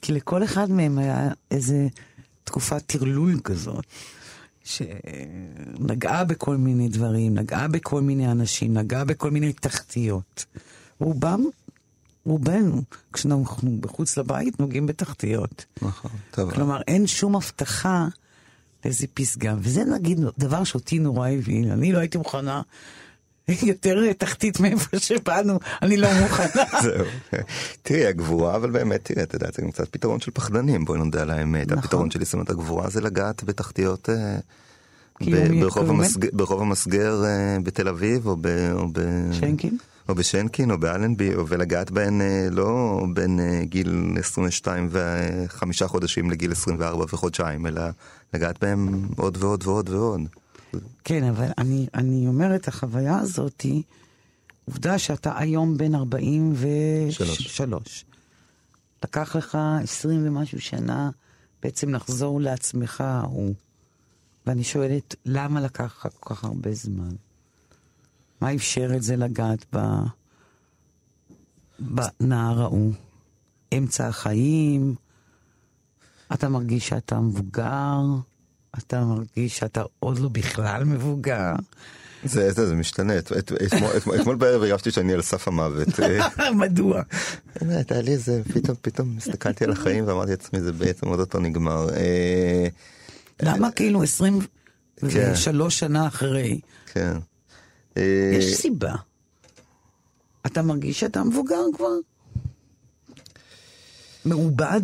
[0.03, 1.89] כי לכל אחד מהם היה איזה
[2.45, 3.85] תקופת טרלול כזאת,
[4.65, 10.45] שנגעה בכל מיני דברים, נגעה בכל מיני אנשים, נגעה בכל מיני תחתיות.
[11.01, 11.45] רובם,
[12.25, 15.65] רובנו, כשאנחנו בחוץ לבית, נוגעים בתחתיות.
[15.83, 16.55] נכון, טוב.
[16.55, 18.09] כלומר, אין שום הבטחה
[18.85, 19.55] לאיזה פסגה.
[19.59, 21.71] וזה נגיד דבר שאותי נורא הבין.
[21.71, 22.63] אני לא הייתי מוכנה
[23.49, 26.65] יותר תחתית מאיפה שבאנו, אני לא מוכנה.
[26.83, 27.05] זהו.
[27.83, 31.23] תראי, הגבורה, אבל באמת, תראי, אתה יודע, זה גם קצת פתרון של פחדנים, בואי נודה
[31.23, 31.67] על האמת.
[31.67, 31.79] נכון.
[31.79, 34.39] הפתרון שלי, זאת אומרת, הגבורה זה לגעת בתחתיות אה,
[36.33, 38.37] ברחוב המסגר אה, בתל אביב, או
[38.93, 38.99] ב...
[39.33, 39.79] שנקין?
[40.09, 46.31] או בשנקין, או באלנבי, או- ולגעת בהן אה, לא בין אה, גיל 22 וחמישה חודשים
[46.31, 47.83] לגיל 24 וחודשיים, אלא
[48.35, 50.21] לגעת בהם עוד ועוד ועוד ועוד.
[51.05, 53.83] כן, אבל אני, אני אומרת, החוויה הזאת היא,
[54.65, 58.05] עובדה שאתה היום בן 43.
[59.05, 61.11] לקח לך 20 ומשהו שנה
[61.63, 63.55] בעצם לחזור לעצמך ההוא.
[64.47, 67.11] ואני שואלת, למה לקח לך כל כך הרבה זמן?
[68.45, 69.79] מה אפשר את זה לגעת ב...
[71.79, 72.93] בנער ההוא?
[73.79, 74.95] אמצע החיים?
[76.33, 77.99] אתה מרגיש שאתה מבוגר?
[78.79, 81.53] אתה מרגיש שאתה עוד לא בכלל מבוגר?
[82.25, 86.01] זה, זה, זה משתנה, את- את- אתמול- אתמול- אתמול בערב הרגשתי שאני על סף המוות.
[86.01, 86.29] אה,
[86.63, 87.03] מדוע?
[87.61, 91.41] באמת, היה לי איזה, פתאום, פתאום הסתכלתי על החיים ואמרתי לעצמי, זה בעצם עוד אותו
[91.41, 91.89] נגמר.
[91.97, 92.67] אה,
[93.43, 94.49] למה כאילו 23
[95.79, 96.61] שנה אחרי?
[96.93, 97.17] כן.
[97.97, 98.95] אה, יש סיבה.
[100.47, 101.93] אתה מרגיש שאתה מבוגר כבר?
[104.25, 104.83] מעובד?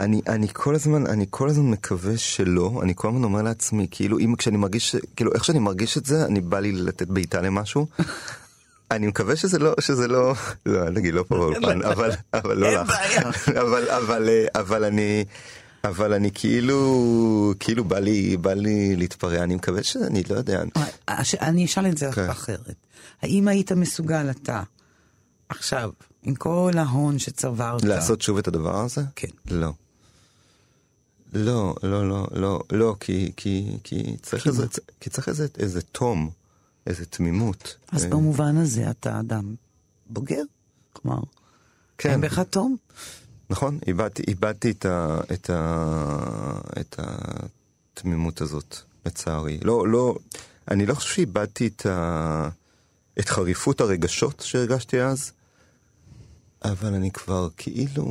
[0.00, 4.18] אני, אני כל הזמן, אני כל הזמן מקווה שלא, אני כל הזמן אומר לעצמי, כאילו,
[4.18, 7.86] אם כשאני מרגיש, כאילו, איך שאני מרגיש את זה, אני בא לי לתת בעיטה למשהו.
[8.90, 10.34] אני מקווה שזה לא, שזה לא,
[10.66, 12.92] לא, אל תגיד, לא פה באולפן, אבל, אבל לא לך.
[13.62, 15.24] אבל, אבל, אה, אבל אני,
[15.84, 20.62] אבל אני כאילו, כאילו בא לי, בא לי להתפרע, אני מקווה שאני לא יודע.
[21.40, 22.30] אני אשאל את זה כן.
[22.30, 22.74] אחרת.
[23.22, 24.62] האם היית מסוגל אתה,
[25.48, 25.90] עכשיו,
[26.22, 29.02] עם כל ההון שצברת, לעשות שוב את הדבר הזה?
[29.16, 29.28] כן.
[29.50, 29.72] לא.
[31.32, 34.66] לא, לא, לא, לא, לא, כי, כי, כי צריך איזה,
[35.00, 36.30] כי צריך איזה, איזה תום,
[36.86, 37.76] איזה תמימות.
[37.92, 39.54] אז אה, במובן הזה אתה אדם
[40.10, 40.42] בוגר?
[40.92, 41.20] כלומר,
[41.98, 42.76] כן, אין בך תום?
[43.52, 49.58] נכון, איבדתי, איבדתי את, ה, את, ה, את התמימות הזאת, לצערי.
[49.64, 50.16] לא, לא,
[50.70, 52.48] אני לא חושב שאיבדתי את, ה,
[53.18, 55.32] את חריפות הרגשות שהרגשתי אז,
[56.64, 58.04] אבל אני כבר כאילו...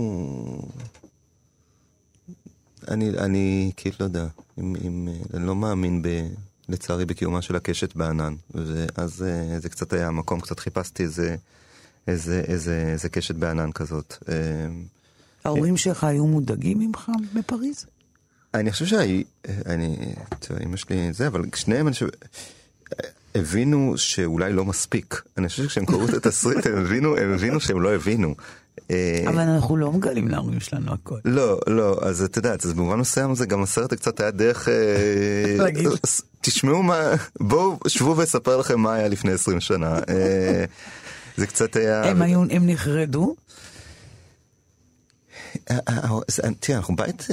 [2.88, 4.28] אני, אני כאילו לא יודע,
[4.60, 6.08] אם, אם, אני לא מאמין ב,
[6.70, 11.36] לצערי בקיומה של הקשת בענן, ואז אה, זה קצת היה המקום, קצת חיפשתי איזה,
[12.08, 14.18] איזה, איזה, איזה קשת בענן כזאת.
[15.46, 17.86] ההורים שלך היו מודאגים ממך בפריז?
[18.54, 19.24] אני חושב שהיא,
[19.66, 19.98] אני,
[20.40, 22.08] תראה, אמא שלי זה, אבל שניהם אני חושב,
[23.36, 25.22] הבינו שאולי לא מספיק.
[25.38, 28.36] אני חושב שכשהם קראו את התסריט הם הבינו, הם הבינו שהם לא הבינו.
[28.92, 31.18] אה, אבל אנחנו לא מגלים להורים שלנו הכל.
[31.26, 34.68] לא, לא, אז את יודעת, אז במובן מסוים זה גם הסרט קצת היה דרך...
[34.70, 35.66] אה,
[36.42, 37.00] תשמעו מה,
[37.40, 40.00] בואו שבו ואספר לכם מה היה לפני 20 שנה.
[40.10, 40.66] אה,
[41.38, 42.04] זה קצת היה...
[42.04, 43.36] הם היו, הם נחרדו?
[46.60, 47.28] תראה, אנחנו בית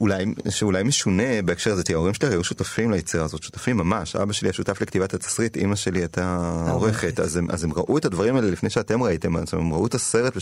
[0.00, 4.16] אולי, שאולי משונה בהקשר הזה, תראה, ההורים שלי היו שותפים ליצירה הזאת, שותפים ממש.
[4.16, 6.38] אבא שלי היה שותף לכתיבת התסריט, אימא שלי הייתה
[6.70, 10.36] עורכת, אז הם, ראו את הדברים האלה לפני שאתם ראיתם, הם ראו את הסרט.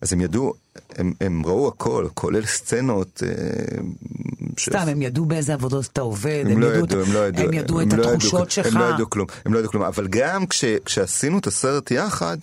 [0.00, 0.54] אז הם ידעו,
[0.96, 3.22] הם, הם ראו הכל, כולל סצנות.
[4.60, 4.88] סתם, ש...
[4.88, 7.80] הם ידעו באיזה עבודות אתה עובד, הם, הם לא ידעו, הם לא ידעו, הם ידעו
[7.80, 8.66] את לא התחושות שלך.
[8.66, 12.36] הם לא ידעו כלום, הם לא ידעו כלום, אבל גם כש, כשעשינו את הסרט יחד,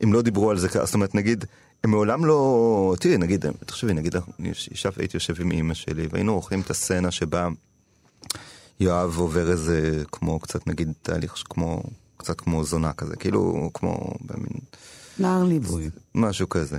[0.00, 1.44] הם לא דיברו על זה, זאת אומרת, נגיד,
[1.84, 2.94] הם מעולם לא...
[3.00, 7.48] תראי, נגיד, תחשבי, נגיד, ישב, הייתי יושב עם אימא שלי, והיינו עורכים את הסצנה שבה
[8.80, 11.82] יואב עובר איזה, כמו קצת, נגיד, תהליך כמו,
[12.16, 14.60] קצת כמו זונה כזה, כאילו, כמו במין...
[15.18, 15.90] נער ליווי.
[16.14, 16.78] משהו כזה.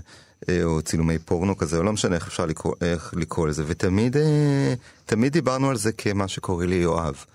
[0.49, 4.17] אה, או צילומי פורנו כזה, או לא משנה איך אפשר לקרוא, איך לקרוא לזה, ותמיד
[4.17, 4.73] אה,
[5.05, 7.25] תמיד דיברנו על זה כמה שקורא לי יואב.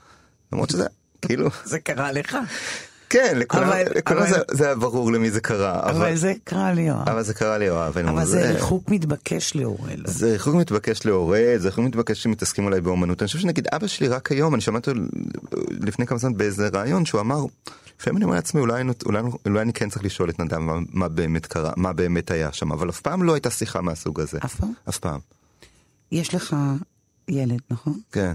[0.53, 0.87] למרות שזה,
[1.23, 1.49] כאילו...
[1.65, 2.37] זה קרה לך.
[3.11, 5.81] כן, לכולם, אבל, לכולם אבל, זה, זה היה ברור למי זה קרה.
[5.83, 7.09] אבל, אבל זה קרה לי יואב.
[7.09, 7.99] אבל זה קרה לי יואב.
[7.99, 9.91] אבל זה, זה ריחוק מתבקש להורה.
[9.97, 10.11] לא?
[10.11, 13.23] זה ריחוק מתבקש להורה, זה ריחוק מתבקש שמתעסקים אולי באומנות.
[13.23, 14.91] אני חושב שנגיד אבא שלי רק היום, אני שמעתי
[15.71, 17.45] לפני כמה זמן באיזה ראיון שהוא אמר,
[18.01, 21.09] לפעמים אני אומר לעצמי אולי, אולי, אולי אני כן צריך לשאול את נדב מה, מה
[21.09, 24.39] באמת קרה, מה באמת היה שם, אבל אף פעם לא הייתה שיחה מהסוג הזה.
[24.45, 24.73] אף פעם?
[24.89, 25.21] אף פעם.
[26.13, 26.57] יש לך
[27.29, 28.01] ילד, נכון?
[28.13, 28.35] כן.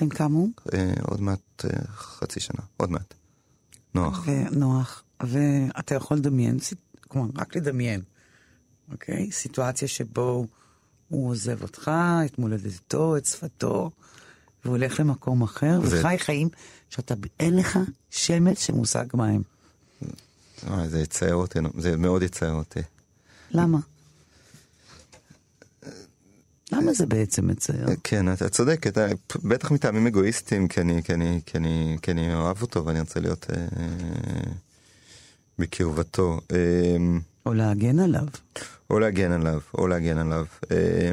[0.00, 0.48] בן כמה הוא?
[0.74, 3.14] אה, עוד מעט אה, חצי שנה, עוד מעט.
[3.94, 4.24] נוח.
[4.26, 6.58] ונוח, ואתה יכול לדמיין,
[7.08, 8.00] כלומר, רק לדמיין,
[8.92, 9.32] אוקיי?
[9.32, 10.46] סיטואציה שבו
[11.08, 11.90] הוא עוזב אותך,
[12.24, 13.90] את מולדתו, את שפתו,
[14.64, 16.00] והוא הולך למקום אחר, זה...
[16.00, 16.48] וחי חיים
[16.90, 17.78] שאתה, אין לך
[18.10, 19.42] שמץ של מושג מה הם.
[20.86, 22.80] זה יצייר אותי, זה מאוד יצייר אותי.
[23.50, 23.78] למה?
[26.72, 27.86] למה זה בעצם מצייר?
[28.04, 29.06] כן, אתה צודק, אתה,
[29.44, 33.20] בטח מטעמים אגואיסטיים, כי אני, כי, אני, כי, אני, כי אני אוהב אותו ואני רוצה
[33.20, 33.66] להיות אה,
[35.58, 36.40] בקרבתו.
[36.52, 36.96] אה,
[37.46, 38.26] או להגן עליו.
[38.90, 40.44] או להגן עליו, או להגן עליו.
[40.70, 41.12] אה,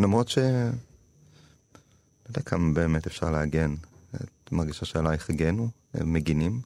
[0.00, 0.38] למרות ש...
[0.38, 3.74] לא יודע כמה באמת אפשר להגן.
[4.14, 5.68] את מרגישה שעלייך הגנו?
[5.94, 6.60] מגינים?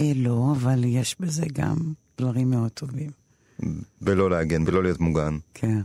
[0.00, 1.76] אה, לא, אבל יש בזה גם
[2.18, 3.10] דברים מאוד טובים.
[4.00, 5.38] בלא להגן, בלא להיות מוגן.
[5.54, 5.80] כן.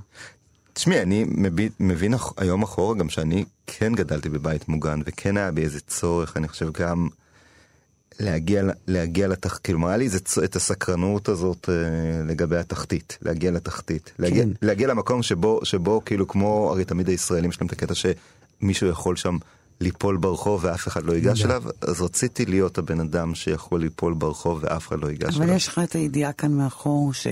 [0.83, 5.61] תשמעי, אני מבין, מבין היום אחורה גם שאני כן גדלתי בבית מוגן, וכן היה בי
[5.63, 7.07] איזה צורך, אני חושב גם
[8.19, 11.75] להגיע, להגיע לתחתית, כאילו, היה לי איזה, את הסקרנות הזאת אה,
[12.25, 14.11] לגבי התחתית, להגיע לתחתית.
[14.17, 14.23] כן.
[14.23, 18.87] להגיע, להגיע למקום שבו, שבו, כאילו, כמו, הרי תמיד הישראלים יש להם את הקטע שמישהו
[18.87, 19.37] יכול שם
[19.81, 24.59] ליפול ברחוב ואף אחד לא ייגש אליו, אז רציתי להיות הבן אדם שיכול ליפול ברחוב
[24.63, 25.47] ואף אחד לא ייגש אליו.
[25.47, 27.27] אבל יש לך את הידיעה כאן מאחור ש...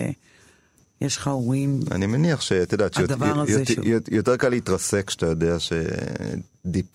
[1.01, 1.79] יש לך הורים.
[1.91, 6.85] אני מניח שאת יודעת, שיותר קל להתרסק כשאתה יודע שדיפ,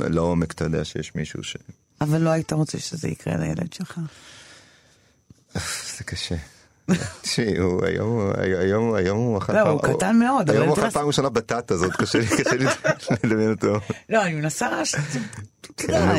[0.00, 1.56] לעומק אתה יודע שיש מישהו ש...
[2.00, 4.00] אבל לא היית רוצה שזה יקרה לילד שלך.
[5.98, 6.36] זה קשה.
[7.22, 9.66] תשמעי, הוא היום, היום, היום הוא אכל פעם...
[9.66, 10.50] לא, הוא קטן מאוד.
[10.50, 12.66] היום הוא אכל פעם ראשונה בטטה הזאת, קשה לי
[13.24, 13.80] לדמיין אותו.
[14.08, 14.68] לא, אני מנסה...
[15.76, 16.12] כן,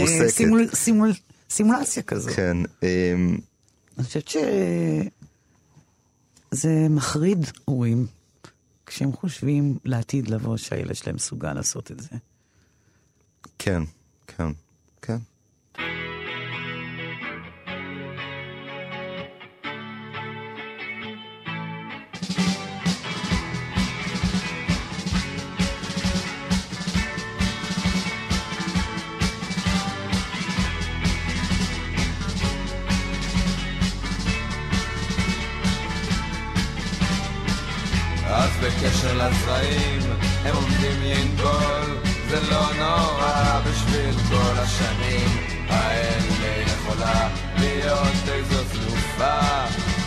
[1.50, 2.34] סימולציה כזאת.
[2.36, 2.58] כן.
[2.84, 3.38] אמ,
[3.98, 4.38] אני חושבת ש...
[6.52, 8.08] זה מחריד הורים
[8.86, 12.10] כשהם חושבים לעתיד לבוא שהילד שלהם מסוגל לעשות את זה.
[13.60, 13.84] כן,
[14.28, 14.48] כן,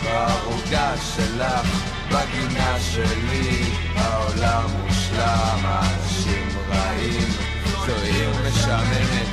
[0.05, 1.67] בערוגה שלך,
[2.11, 3.63] בגינה שלי,
[3.95, 7.29] העולם מושלם, האנשים רעים,
[7.85, 9.27] זו עיר משעממת,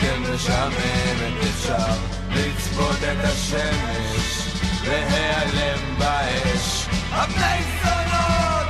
[0.00, 1.92] כן משעממת, אפשר
[2.30, 4.48] לצפות את השמש,
[4.84, 6.86] להיעלם באש.
[7.12, 8.68] הבני זונות,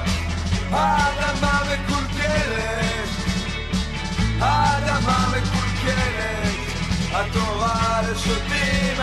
[0.71, 3.09] האדמה מקולקלת,
[4.41, 6.57] האדמה מקולקלת,
[7.13, 9.01] התורה לשוטים,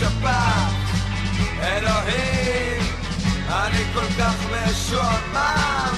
[0.00, 0.72] שפעת.
[1.62, 2.82] אלוהים,
[3.48, 5.89] אני כל כך משועמם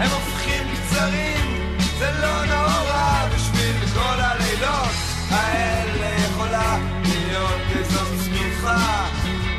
[0.00, 4.94] הם הופכים קצרים זה לא נורא בשביל כל הלילות.
[5.30, 9.06] האלה יכולה להיות איזו צמיחה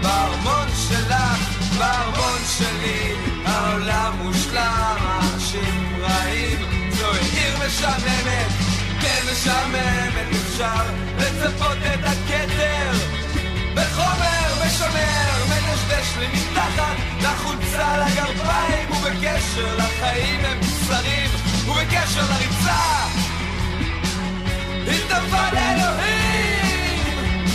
[0.04, 6.90] בארמון שלך, בארמון שלי העולם מושלם, האנשים רעים.
[6.92, 8.52] זוהי עיר משעממת,
[9.02, 10.84] כן משעממת אפשר
[11.18, 12.92] לצפות את הכתר.
[13.76, 14.41] בחומר
[14.72, 21.30] משמר, מדשדש לי מתחת לחולצה לגרביים ובקשר לחיים הם בשרים
[21.68, 22.82] ובקשר לריצה.
[24.88, 27.48] התאבד אלוהים!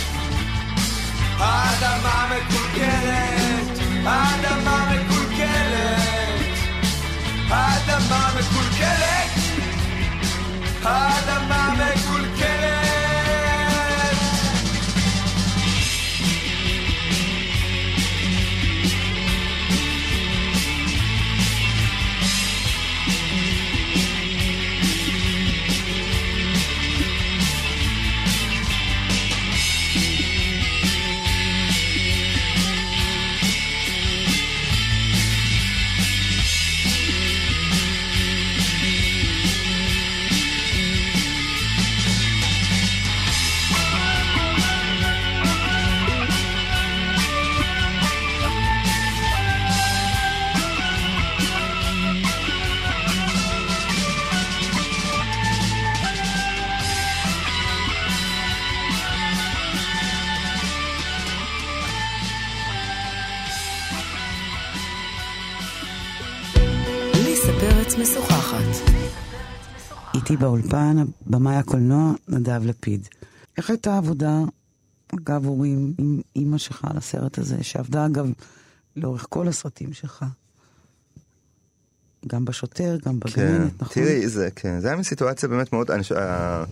[1.39, 5.97] האדמה מקולקלת, האדמה מקולקלת
[7.49, 9.31] האדמה מקולקלת
[10.83, 11.26] האדמה
[70.37, 70.97] איתי באולפן,
[71.27, 73.07] במאי הקולנוע, נדב לפיד.
[73.57, 74.39] איך הייתה העבודה,
[75.15, 78.29] אגב, הורים, עם אימא שלך על הסרט הזה, שעבדה אגב
[78.95, 80.25] לאורך כל הסרטים שלך?
[82.27, 84.03] גם בשוטר, גם כן, בגננת, נכון?
[84.03, 86.63] תראי, זה, כן, זה היה מסיטואציה באמת מאוד, אני, אה,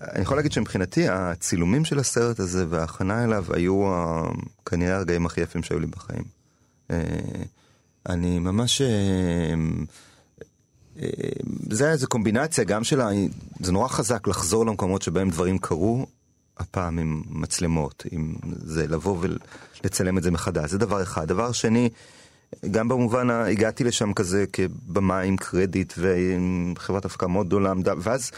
[0.00, 4.22] אני יכול להגיד שמבחינתי הצילומים של הסרט הזה וההכנה אליו היו אה,
[4.66, 6.24] כנראה הרגעים הכי יפים שהיו לי בחיים.
[6.90, 6.96] אה,
[8.08, 8.82] אני ממש...
[11.70, 13.08] זה איזו קומבינציה גם של ה...
[13.60, 16.06] זה נורא חזק לחזור למקומות שבהם דברים קרו,
[16.58, 21.28] הפעם עם מצלמות, עם זה לבוא ולצלם את זה מחדש, זה דבר אחד.
[21.28, 21.88] דבר שני,
[22.70, 28.30] גם במובן, הגעתי לשם כזה כבמה עם קרדיט ועם חברת הפקה מאוד גדולה ואז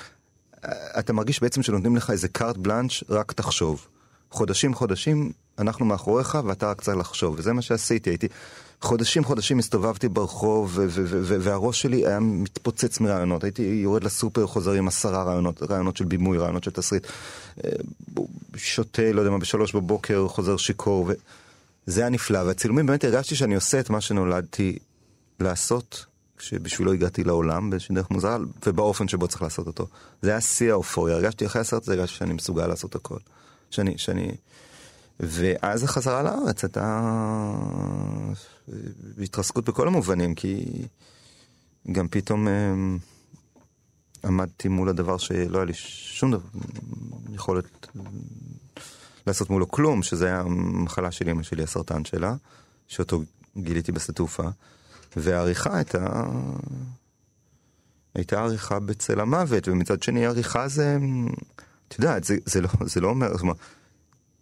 [0.64, 3.86] אה, אתה מרגיש בעצם שנותנים לך איזה קארט בלאנש, רק תחשוב.
[4.30, 8.28] חודשים חודשים אנחנו מאחוריך ואתה רק צריך לחשוב, וזה מה שעשיתי, הייתי
[8.80, 14.04] חודשים חודשים הסתובבתי ברחוב ו- ו- ו- ו- והראש שלי היה מתפוצץ מרעיונות, הייתי יורד
[14.04, 17.06] לסופר חוזר עם עשרה רעיונות, רעיונות של בימוי, רעיונות של תסריט,
[17.64, 17.70] אה,
[18.56, 21.10] שותה, לא יודע מה, בשלוש בבוקר חוזר שיכור,
[21.86, 24.78] וזה היה נפלא, והצילומים באמת הרגשתי שאני עושה את מה שנולדתי
[25.40, 26.04] לעשות.
[26.40, 29.86] שבשבילו הגעתי לעולם באיזושהי דרך מוזרה, ובאופן שבו צריך לעשות אותו.
[30.22, 33.18] זה היה שיא האופוריה, הרגשתי אחרי הסרט הזה, הרגשתי שאני מסוגל לעשות הכל.
[33.70, 34.34] שאני, שאני...
[35.20, 37.02] ואז החזרה לארץ הייתה
[39.22, 40.64] התרסקות בכל המובנים, כי
[41.92, 42.98] גם פתאום אמ,
[44.24, 46.48] עמדתי מול הדבר שלא היה לי שום דבר,
[47.32, 47.86] יכולת
[49.26, 52.34] לעשות מולו כלום, שזה היה המחלה של אמא שלי, הסרטן שלה,
[52.88, 53.22] שאותו
[53.58, 54.48] גיליתי בשדה תעופה,
[55.16, 56.24] והעריכה הייתה...
[58.14, 60.98] הייתה עריכה בצל המוות, ומצד שני עריכה זה,
[61.88, 63.56] את יודעת, זה, זה, לא, זה לא אומר, זאת אומרת,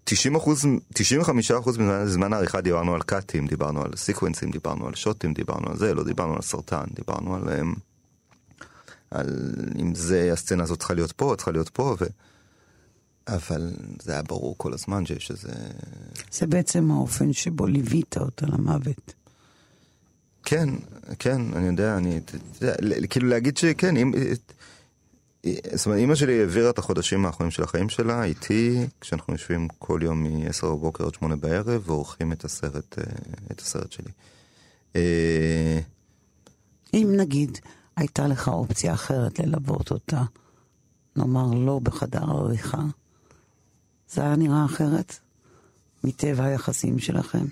[0.08, 0.64] 90 אחוז,
[0.94, 5.76] 95 אחוז מזמן העריכה דיברנו על קאטים, דיברנו על סיקוונסים, דיברנו על שוטים, דיברנו על
[5.76, 7.74] זה, לא דיברנו על סרטן, דיברנו על, אמ,
[9.10, 12.04] על אם זה, הסצנה הזאת צריכה להיות פה, צריכה להיות פה, ו...
[13.28, 15.52] אבל זה היה ברור כל הזמן שיש איזה...
[16.32, 19.14] זה בעצם האופן שבו ליווית אותה למוות.
[20.44, 20.68] כן,
[21.18, 22.20] כן, אני יודע, אני,
[23.10, 24.12] כאילו להגיד שכן, אם,
[25.74, 30.00] זאת אומרת, אימא שלי העבירה את החודשים האחרונים של החיים שלה איתי, כשאנחנו יושבים כל
[30.02, 33.04] יום מ-10 בבוקר עד 8 בערב, ועורכים את הסרט, אה,
[33.52, 34.10] את הסרט שלי.
[34.96, 35.80] אה,
[36.94, 37.58] אם נגיד
[37.96, 40.22] הייתה לך אופציה אחרת ללוות אותה,
[41.16, 42.82] נאמר לא בחדר עריכה,
[44.08, 45.18] זה היה נראה אחרת?
[46.04, 47.44] מטבע היחסים שלכם?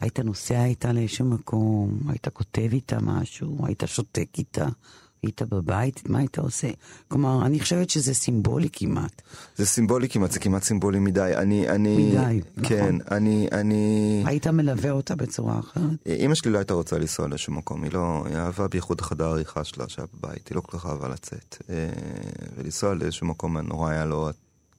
[0.00, 4.66] היית נוסע איתה לאיזשהו מקום, היית כותב איתה משהו, היית שותק איתה,
[5.26, 6.68] היית בבית, מה היית עושה?
[7.08, 9.22] כלומר, אני חושבת שזה סימבולי כמעט.
[9.56, 11.32] זה סימבולי כמעט, זה כמעט סימבולי מדי.
[11.36, 11.96] אני, אני...
[11.96, 13.16] מדי, כן, נכון.
[13.16, 14.22] אני, אני...
[14.26, 16.06] היית מלווה אותה בצורה אחרת?
[16.06, 19.64] אימא שלי לא הייתה רוצה לנסוע לשום מקום, היא לא, היא אהבה בייחוד החדר העריכה
[19.64, 21.56] שלה שהיה בבית, היא לא כל כך אהבה לצאת.
[21.70, 21.88] אה,
[22.56, 24.30] ולנסוע לאיזשהו מקום נורא היה לו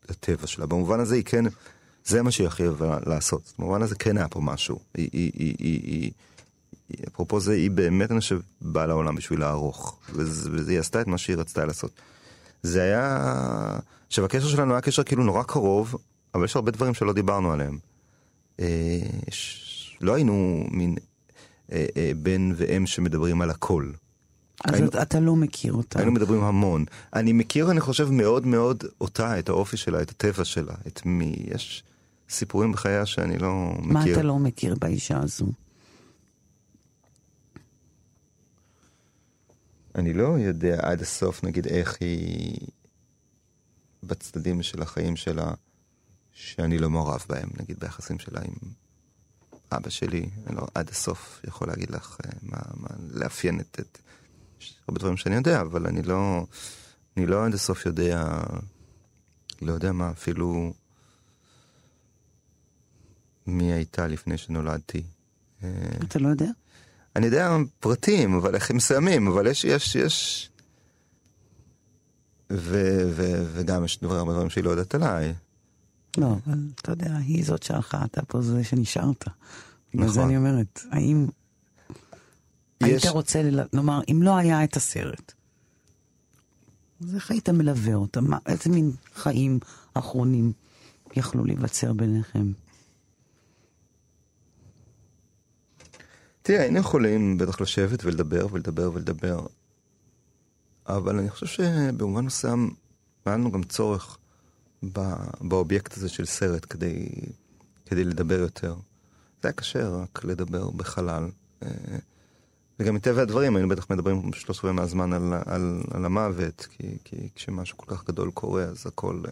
[0.10, 0.66] הטבע שלה.
[0.66, 1.46] במובן הזה היא כן,
[2.06, 3.54] זה מה שהיא הכי אוהבה לעשות.
[3.60, 4.80] במובן הזה כן היה פה משהו.
[4.94, 6.12] היא, היא, היא, היא, היא,
[7.08, 10.00] אפרופו זה, היא באמת, אני חושב, באה לעולם בשביל לערוך.
[10.66, 11.92] והיא עשתה את מה שהיא רצתה לעשות.
[12.64, 13.80] זה היה...
[14.08, 15.96] עכשיו, הקשר שלנו היה קשר כאילו נורא קרוב,
[16.36, 17.78] אבל יש הרבה דברים שלא דיברנו עליהם.
[18.60, 19.64] אה, ש...
[20.02, 20.96] לא היינו מין
[21.72, 23.92] אה, אה, בן ואם שמדברים על הכל.
[24.66, 26.00] אז היינו, אתה לא מכיר אותה.
[26.00, 26.86] היינו מדברים המון.
[27.14, 31.36] אני מכיר, אני חושב, מאוד מאוד אותה, את האופי שלה, את הטבע שלה, את מי...
[31.54, 31.84] יש
[32.30, 33.94] סיפורים בחייה שאני לא מכיר.
[33.94, 35.46] מה אתה לא מכיר באישה הזו?
[39.98, 42.58] אני לא יודע עד הסוף, נגיד, איך היא
[44.04, 45.54] בצדדים של החיים שלה,
[46.32, 48.54] שאני לא מעורב בהם, נגיד ביחסים שלה עם
[49.72, 53.98] אבא שלי, אני לא עד הסוף יכול להגיד לך אה, מה, מה לאפיין את, את...
[54.88, 56.46] הרבה דברים שאני יודע, אבל אני לא,
[57.18, 58.44] אני לא עד הסוף יודע,
[59.62, 60.74] לא יודע מה, אפילו
[63.48, 65.04] מי הייתה לפני שנולדתי.
[65.64, 65.70] אה,
[66.04, 66.50] אתה לא יודע?
[67.18, 67.50] אני יודע
[67.80, 70.50] פרטים, אבל איך הם מסוימים, אבל יש, יש, יש...
[72.52, 72.78] ו,
[73.16, 75.34] ו, וגם יש דבר, הרבה דברים שהיא לא יודעת עליי.
[76.18, 79.26] לא, אבל אתה יודע, היא זאת שהלכה, אתה פה זה שנשארת.
[79.94, 80.14] בגלל נכון.
[80.16, 81.28] זה אני אומרת, האם...
[82.84, 83.42] יש- היית רוצה
[83.74, 85.34] לומר, אם לא היה את הסרט,
[87.02, 88.22] אז איך היית מלווה אותה?
[88.22, 89.60] מה, איזה מין חיים
[89.94, 90.52] אחרונים
[91.16, 92.52] יכלו להיווצר ביניכם?
[96.48, 99.46] תראה, היינו יכולים בטח לשבת ולדבר ולדבר ולדבר,
[100.88, 102.74] אבל אני חושב שבמובן מסוים
[103.26, 104.18] היה לנו גם צורך
[104.94, 105.00] ב,
[105.42, 107.10] באובייקט הזה של סרט כדי,
[107.86, 108.76] כדי לדבר יותר.
[109.42, 111.30] זה היה קשה רק לדבר בחלל.
[111.64, 111.70] אה,
[112.80, 117.30] וגם מטבע הדברים היינו בטח מדברים שלוש רבעי מהזמן על, על, על המוות, כי, כי
[117.36, 119.32] כשמשהו כל כך גדול קורה אז הכל, אה,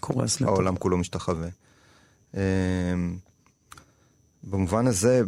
[0.00, 0.54] קורס לטוב.
[0.54, 1.48] העולם כולו משתחווה.
[2.34, 2.94] אה,
[4.42, 5.22] במובן הזה,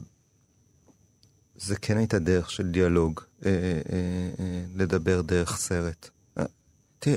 [1.62, 3.54] זה כן הייתה דרך של דיאלוג, אה, אה,
[4.38, 6.10] אה, לדבר דרך סרט.
[6.38, 6.44] אה,
[6.98, 7.16] תראה,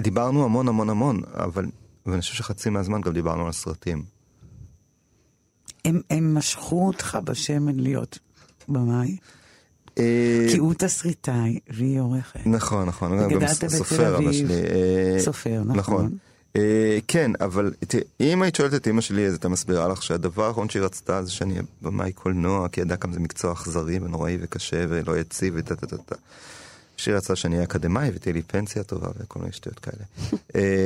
[0.00, 1.66] דיברנו המון המון המון, אבל
[2.06, 4.02] ואני חושב שחצי מהזמן גם דיברנו על סרטים.
[5.84, 8.18] הם, הם משכו אותך בשמן להיות
[8.68, 9.16] במאי,
[9.98, 12.46] אה, כי הוא תסריטאי והיא עורכת.
[12.46, 14.32] נכון, נכון, וגדלת בתל סופר אבא אביב.
[14.32, 14.54] שלי.
[14.54, 16.16] אה, סופר, נכון.
[16.56, 17.72] אה, כן, אבל
[18.20, 21.30] אם היית שואלת את אימא שלי, אז הייתה מסבירה לך שהדבר האחרון שהיא רצתה זה
[21.30, 25.76] שאני אהיה במאי קולנוע, כי ידעה כמה זה מקצוע אכזרי ונוראי וקשה ולא יציב וטה
[25.76, 26.14] טה טה טה.
[26.96, 30.04] שהיא רצתה שאני אהיה אקדמאי ותהיה לי פנסיה טובה וכל מיני שטויות כאלה.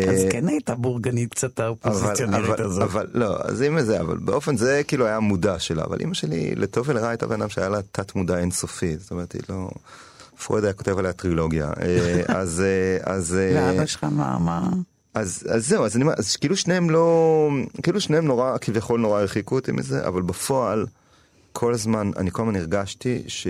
[0.08, 2.82] אז אה, כן הייתה בורגנית קצת האופוזיציונרית הזאת.
[2.82, 6.54] אבל לא, אז אימא זה, אבל באופן זה כאילו היה מודע שלה, אבל אימא שלי
[6.54, 9.70] לטוב ולרע הייתה בן אדם שהיה לה תת מודע אינסופי, זאת אומרת היא לא...
[10.46, 12.62] פרויד היה כותב עליה טרילוגיה, אה, אז...
[13.02, 14.68] אז ואבא שלך מה, מה?
[15.14, 17.48] אז, אז זהו, אז אני אז כאילו שניהם לא,
[17.82, 20.86] כאילו שניהם נורא, כביכול נורא הרחיקו אותי מזה, אבל בפועל,
[21.52, 23.46] כל הזמן, אני כל הזמן הרגשתי ש...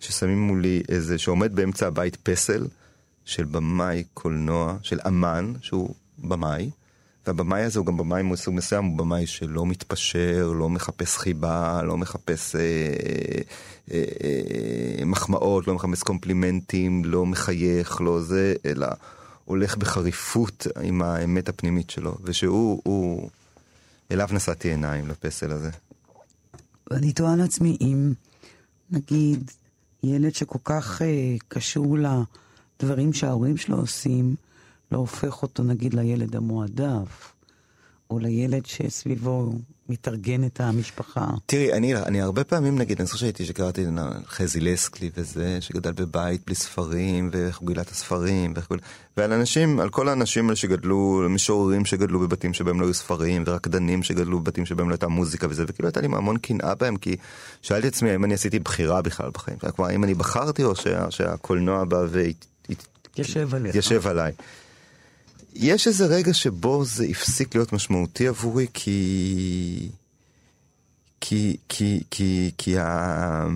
[0.00, 2.66] ששמים מולי איזה, שעומד באמצע הבית פסל
[3.24, 6.70] של במאי קולנוע, של אמן, שהוא במאי,
[7.26, 11.96] והבמאי הזה הוא גם במאי מסוג מסוים, הוא במאי שלא מתפשר, לא מחפש חיבה, לא
[11.96, 12.60] מחפש אה,
[13.92, 18.86] אה, אה, מחמאות, לא מחפש קומפלימנטים, לא מחייך, לא זה, אלא
[19.50, 23.30] הולך בחריפות עם האמת הפנימית שלו, ושהוא, הוא,
[24.10, 25.70] אליו נשאתי עיניים, לפסל הזה.
[26.90, 28.12] ואני תוהה לעצמי אם,
[28.90, 29.50] נגיד,
[30.02, 34.34] ילד שכל כך אה, קשור לדברים שההורים שלו עושים,
[34.92, 37.29] לא הופך אותו נגיד לילד המועדף,
[38.10, 39.52] או לילד שסביבו
[39.88, 41.26] מתארגנת המשפחה.
[41.46, 43.86] תראי, אני, אני הרבה פעמים, נגיד, אני זוכר שהייתי, שקראתי
[44.28, 48.78] חזי לסקלי וזה, שגדל בבית בלי ספרים, ואיך הוא גילה את הספרים, ואיך הוא...
[49.16, 54.02] ועל אנשים, על כל האנשים האלה שגדלו, משוררים שגדלו בבתים שבהם לא היו ספרים, ורקדנים
[54.02, 57.16] שגדלו בבתים שבהם לא הייתה מוזיקה וזה, וכאילו הייתה לי המון קנאה בהם, כי
[57.62, 61.10] שאלתי את עצמי האם אני עשיתי בחירה בכלל בחיים, כלומר, האם אני בחרתי או שה,
[61.10, 62.04] שהקולנוע בא.
[62.10, 64.32] והתיישב עליי.
[65.54, 69.90] יש איזה רגע שבו זה הפסיק להיות משמעותי עבורי, כי...
[71.20, 73.46] כי, כי, כי, כי, ה...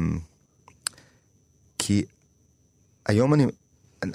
[1.78, 2.04] כי
[3.06, 3.46] היום אני,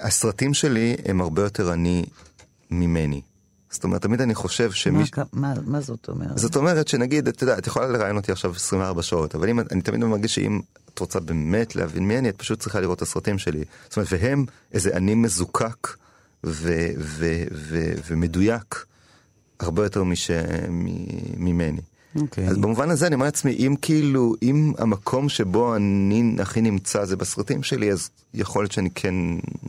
[0.00, 2.04] הסרטים שלי הם הרבה יותר אני
[2.70, 3.20] ממני.
[3.70, 5.04] זאת אומרת, תמיד אני חושב שמי...
[5.16, 6.38] מה, מה, מה זאת אומרת?
[6.38, 9.82] זאת אומרת שנגיד, את יודעת, את יכולה לראיין אותי עכשיו 24 שעות, אבל אם, אני
[9.82, 10.60] תמיד מרגיש שאם
[10.94, 13.64] את רוצה באמת להבין מי אני, את פשוט צריכה לראות את הסרטים שלי.
[13.84, 15.88] זאת אומרת, והם איזה אני מזוקק
[16.44, 18.84] ו, ו, ו, ומדויק
[19.60, 20.30] הרבה יותר מש,
[20.70, 21.80] מ- ממני.
[22.16, 22.48] אוקיי.
[22.48, 27.16] אז במובן הזה אני אומר לעצמי, אם כאילו, אם המקום שבו אני הכי נמצא זה
[27.16, 29.14] בסרטים שלי, אז יכול להיות שאני כן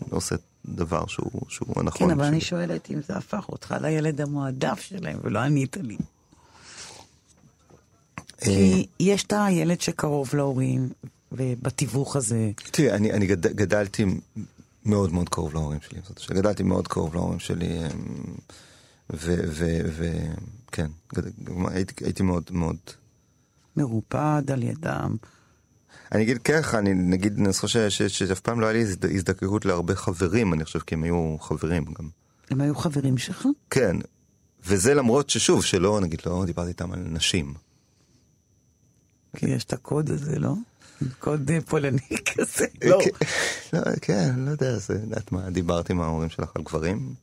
[0.09, 2.07] עושה דבר שהוא, שהוא הנכון.
[2.07, 2.31] כן, אבל שלי.
[2.31, 5.97] אני שואלת אם זה הפך אותך לילד המועדף שלהם, ולא ענית לי.
[8.43, 10.89] כי יש את הילד שקרוב להורים,
[11.31, 12.51] ובתיווך הזה.
[12.71, 14.05] תראי, אני, אני גד, גדלתי
[14.85, 17.79] מאוד מאוד קרוב להורים שלי, זאת אומרת, גדלתי מאוד קרוב להורים שלי,
[19.09, 20.91] וכן,
[21.67, 22.77] הייתי, הייתי מאוד מאוד...
[23.77, 25.15] מרופד על ידם.
[26.11, 28.81] אני אגיד ככה, אני נגיד, אני חושב שאף פעם לא היה לי
[29.15, 32.09] הזדקקות להרבה חברים, אני חושב, כי הם היו חברים גם.
[32.49, 33.47] הם היו חברים שלך?
[33.69, 33.95] כן,
[34.65, 37.53] וזה למרות ששוב, שלא, נגיד, לא דיברתי איתם על נשים.
[39.35, 40.53] כי יש את הקוד הזה, לא?
[41.19, 42.99] קוד פולני כזה, לא.
[43.73, 47.13] לא, כן, לא יודע, זה, יודעת מה, דיברת עם ההורים שלך על גברים?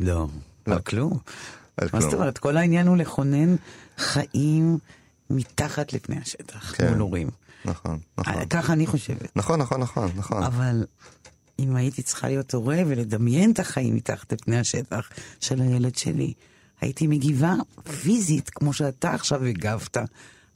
[0.00, 0.26] לא,
[0.66, 1.18] על כלום.
[1.92, 2.38] מה זאת אומרת?
[2.38, 3.56] כל העניין הוא לכונן
[3.98, 4.78] חיים
[5.30, 6.88] מתחת לפני השטח, כן.
[6.88, 7.28] מול הורים.
[7.64, 8.44] נכון, נכון.
[8.50, 9.36] ככה אני חושבת.
[9.36, 10.42] נכון, נכון, נכון, נכון.
[10.42, 10.86] אבל
[11.58, 16.32] אם הייתי צריכה להיות הורה ולדמיין את החיים מתחת לפני השטח של הילד שלי,
[16.80, 17.54] הייתי מגיבה
[18.02, 19.96] פיזית, כמו שאתה עכשיו הגבת.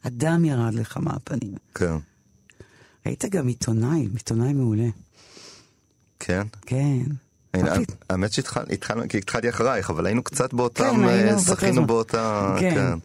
[0.04, 1.54] הדם ירד לך מהפנים.
[1.74, 1.94] כן.
[3.04, 4.88] היית גם עיתונאי, עיתונאי מעולה.
[6.20, 6.46] כן?
[6.66, 7.02] כן.
[8.10, 12.56] האמת שהתחלנו, כי התחלתי אחרייך, אבל היינו קצת באותם, כן, היינו שחינו באותה...
[12.60, 12.98] כן.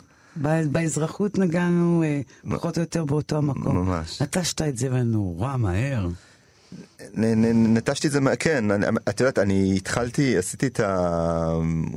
[0.71, 2.03] באזרחות נגענו
[2.49, 3.77] פחות או יותר באותו המקום.
[3.77, 4.21] ממש.
[4.21, 6.07] נטשת את זה נורא מהר.
[7.13, 8.65] נטשתי את זה, כן,
[9.09, 11.47] את יודעת, אני התחלתי, עשיתי את ה...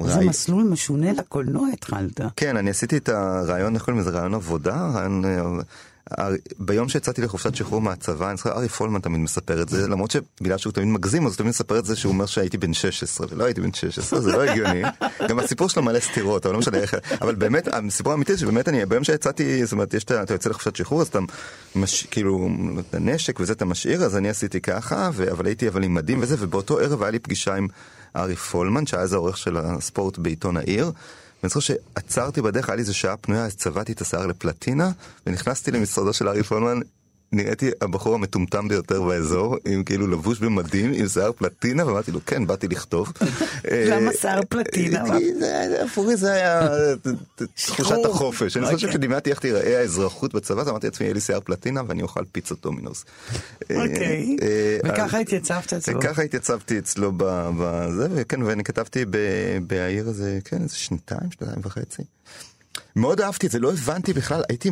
[0.04, 2.20] זה מסלול משונה לקולנוע התחלת.
[2.36, 5.24] כן, אני עשיתי את הרעיון, איך קוראים לזה, רעיון עבודה, רעיון...
[6.58, 10.58] ביום שיצאתי לחופשת שחרור מהצבא, אני זוכר, ארי פולמן תמיד מספר את זה, למרות שבגלל
[10.58, 13.44] שהוא תמיד מגזים, אז הוא תמיד מספר את זה שהוא אומר שהייתי בן 16, ולא
[13.44, 14.82] הייתי בן 16, זה לא הגיוני.
[15.28, 18.86] גם הסיפור שלו מלא סתירות, אבל לא משנה איך, אבל באמת, הסיפור האמיתי שבאמת אני,
[18.86, 21.18] ביום שיצאתי, זאת אומרת, אתה יוצא לחופשת שחרור, אז אתה
[21.76, 22.48] מש, כאילו,
[22.94, 26.78] נשק וזה אתה משאיר, אז אני עשיתי ככה, אבל הייתי אבל עם מדים וזה, ובאותו
[26.78, 27.68] ערב היה לי פגישה עם
[28.16, 30.92] ארי פולמן, שהיה אז העורך של הספורט בעיתון העיר.
[31.42, 34.90] ואני זוכר שעצרתי בדרך, היה לי איזה שעה פנויה, אז צבעתי את השיער לפלטינה,
[35.26, 36.80] ונכנסתי למשרדו של ארי פולמן,
[37.32, 42.46] נראיתי הבחור המטומטם ביותר באזור, עם כאילו לבוש במדים, עם שיער פלטינה, ואמרתי לו, כן,
[42.46, 43.12] באתי לכתוב.
[43.90, 45.04] למה שיער פלטינה?
[45.78, 46.68] עבורי זה היה
[47.54, 48.56] תחושת החופש.
[48.56, 52.02] אני חושב שדמיינתי איך תיראה האזרחות בצבא, אז אמרתי לעצמי, יהיה לי שיער פלטינה ואני
[52.02, 53.04] אוכל פיצות דומינוס.
[53.62, 54.36] אוקיי,
[54.84, 55.98] וככה התייצבת אצלו.
[55.98, 59.04] וככה התייצבתי אצלו בזה, וכן, ואני כתבתי
[59.66, 62.02] בעיר הזה, כן, איזה שנתיים, שנתיים וחצי.
[62.96, 64.70] מאוד אהבתי את זה, לא הבנתי בכלל, הייתי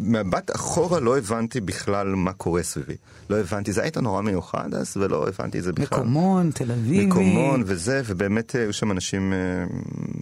[0.00, 2.96] מבט אחורה לא הבנתי בכלל מה קורה סביבי.
[3.30, 5.98] לא הבנתי, זה הייתה נורא מיוחד אז, ולא הבנתי את זה בכלל.
[5.98, 7.06] מקומון, תל אביבי.
[7.06, 9.32] מקומון וזה, ובאמת היו שם אנשים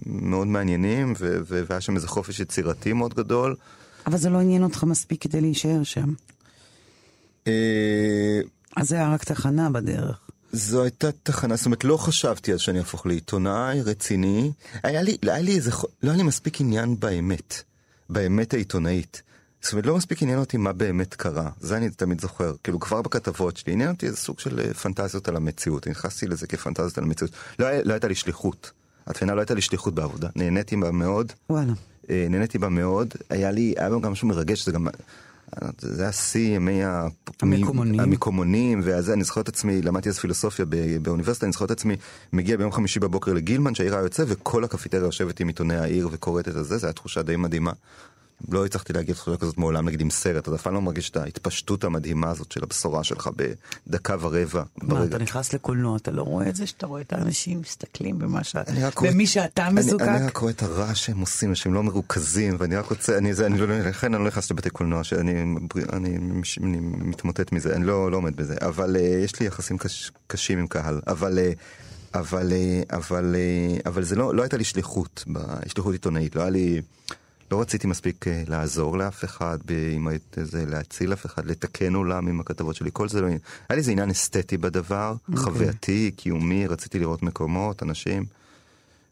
[0.05, 3.55] מאוד מעניינים, והיה שם איזה חופש יצירתי מאוד גדול.
[4.07, 6.13] אבל זה לא עניין אותך מספיק כדי להישאר שם.
[8.75, 10.19] אז זה היה רק תחנה בדרך.
[10.51, 14.51] זו הייתה תחנה, זאת אומרת, לא חשבתי אז שאני אהפוך לעיתונאי רציני.
[14.83, 15.71] היה לי, היה לי איזה,
[16.03, 17.63] לא היה לי מספיק עניין באמת,
[18.09, 19.21] באמת העיתונאית.
[19.61, 22.53] זאת אומרת, לא מספיק עניין אותי מה באמת קרה, זה אני תמיד זוכר.
[22.63, 25.87] כאילו, כבר בכתבות שלי, עניין אותי איזה סוג של פנטזיות על המציאות.
[25.87, 27.31] נכנסתי לזה כפנטזיות על המציאות.
[27.59, 28.71] לא, לא הייתה לי שליחות.
[29.07, 30.29] התחינה לא הייתה לי שליחות בעבודה.
[30.35, 31.33] נהניתי בה מאוד.
[31.49, 31.73] וואלה.
[32.09, 33.13] נהניתי בה מאוד.
[33.29, 34.87] היה לי, היה גם משהו מרגש, זה גם...
[35.81, 36.81] זה היה שיא ימי
[37.41, 37.99] המקומונים.
[37.99, 40.65] המקומונים, ואז אני זוכר את עצמי, למדתי אז פילוסופיה
[41.01, 41.95] באוניברסיטה, אני זוכר את עצמי
[42.33, 46.47] מגיע ביום חמישי בבוקר לגילמן, שהעיר היה יוצא, וכל הקפיטריה יושבת עם עיתוני העיר וקוראת
[46.47, 47.71] את זה, זו הייתה תחושה די מדהימה.
[48.49, 51.17] לא הצלחתי להגיד תחושה כזאת מעולם, נגיד עם סרט, אתה אף פעם לא מרגיש את
[51.17, 53.29] ההתפשטות המדהימה הזאת של הבשורה שלך
[53.87, 54.63] בדקה ורבע.
[54.77, 55.05] מה, ברגע.
[55.05, 58.55] אתה נכנס לקולנוע, אתה לא רואה את זה שאתה רואה את האנשים מסתכלים במה ש...
[59.01, 60.01] במי שאתה מזוקק?
[60.01, 63.33] אני, אני רק רואה את הרעש שהם עושים, שהם לא מרוכזים, ואני רק רוצה, אני,
[63.33, 65.55] זה, אני לא, לכן אני לא נכנס לבתי קולנוע, שאני אני,
[65.93, 66.17] אני,
[66.63, 70.59] אני מתמוטט מזה, אני לא, לא עומד בזה, אבל uh, יש לי יחסים קש, קשים
[70.59, 71.37] עם קהל, אבל...
[71.37, 71.57] Uh,
[72.13, 72.53] אבל,
[72.91, 73.35] אבל,
[73.85, 75.23] אבל זה לא, לא הייתה לי שליחות,
[75.67, 76.81] שליחות עיתונאית, לא היה לי...
[77.51, 79.57] לא רציתי מספיק לעזור לאף אחד,
[79.93, 83.27] עם זה, להציל אף אחד, לתקן עולם עם הכתבות שלי, כל זה לא...
[83.27, 83.37] היה
[83.69, 85.37] לי איזה עניין אסתטי בדבר, okay.
[85.37, 88.25] חווייתי, קיומי, רציתי לראות מקומות, אנשים.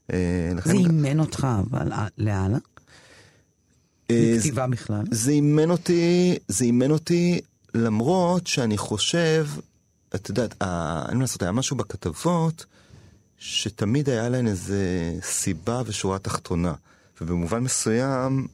[0.10, 2.58] זה אימן אותך, אבל לאללה?
[4.12, 5.04] מכתיבה בכלל?
[5.12, 7.42] זה אימן אותי, זה אימן אותי
[7.74, 9.48] למרות שאני חושב,
[10.16, 10.56] את יודעת,
[11.10, 12.66] אין מה לעשות, היה משהו בכתבות
[13.38, 16.74] שתמיד היה להן איזה סיבה ושורה תחתונה.
[17.22, 18.48] ובמובן מסוים,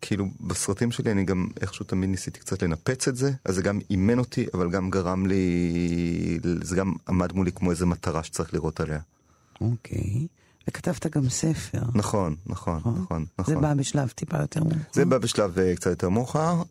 [0.00, 3.78] כאילו בסרטים שלי אני גם איכשהו תמיד ניסיתי קצת לנפץ את זה, אז זה גם
[3.90, 8.80] אימן אותי, אבל גם גרם לי, זה גם עמד מולי כמו איזה מטרה שצריך לראות
[8.80, 9.00] עליה.
[9.60, 10.26] אוקיי.
[10.68, 11.82] וכתבת גם ספר.
[11.94, 13.54] נכון, נכון, נכון, נכון.
[13.54, 14.78] זה בא בשלב טיפה יותר מאוחר.
[14.92, 16.62] זה בא בשלב קצת יותר מאוחר.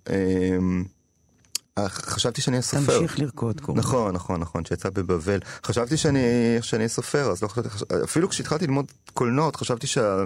[1.89, 2.99] חשבתי שאני אהיה סופר.
[2.99, 3.80] תמשיך לרקוד קוראים.
[3.80, 5.39] נכון, נכון, נכון, שיצא בבבל.
[5.64, 6.20] חשבתי שאני
[6.74, 7.70] אהיה סופר, אז לא חשבתי,
[8.03, 10.24] אפילו כשהתחלתי ללמוד קולנוע, חשבתי שה...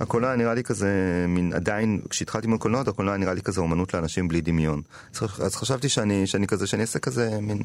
[0.00, 4.28] הקולנוע נראה לי כזה, מין עדיין, כשהתחלתי עם הקולנוע, הקולנוע נראה לי כזה אומנות לאנשים
[4.28, 4.82] בלי דמיון.
[5.20, 7.62] אז חשבתי שאני, שאני כזה, שאני אעשה כזה מין...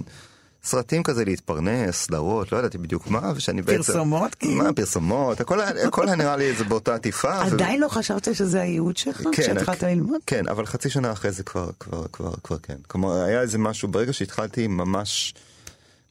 [0.66, 3.84] סרטים כזה להתפרנס, סדרות, לא ידעתי בדיוק מה, ושאני בעצם...
[3.84, 4.64] פרסומות כאילו?
[4.64, 7.42] מה, פרסומות, הכל, הכל היה נראה לי זה באותה עטיפה.
[7.42, 7.84] עדיין ו...
[7.84, 9.22] לא חשבת שזה הייעוד שלך?
[9.22, 10.22] כן, כשהתחלת ללמוד?
[10.28, 12.76] כן, אבל חצי שנה אחרי זה כבר, כבר, כבר, כבר כן.
[12.88, 15.34] כלומר, היה איזה משהו, ברגע שהתחלתי ממש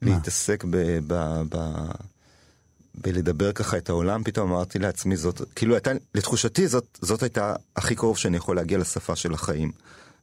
[0.02, 0.10] מה?
[0.14, 0.76] להתעסק ב...
[1.06, 1.56] ב, ב
[2.94, 7.94] בלדבר ככה את העולם, פתאום אמרתי לעצמי זאת, כאילו הייתה, לתחושתי זאת, זאת הייתה הכי
[7.94, 9.72] קרוב שאני יכול להגיע לשפה של החיים.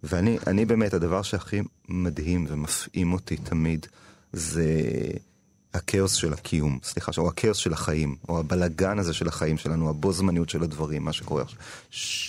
[0.03, 3.85] ואני אני באמת, הדבר שהכי מדהים ומפעים אותי תמיד,
[4.33, 4.81] זה
[5.73, 10.13] הכאוס של הקיום, סליחה, או הכאוס של החיים, או הבלגן הזה של החיים שלנו, הבו
[10.13, 11.59] זמניות של הדברים, מה שקורה עכשיו.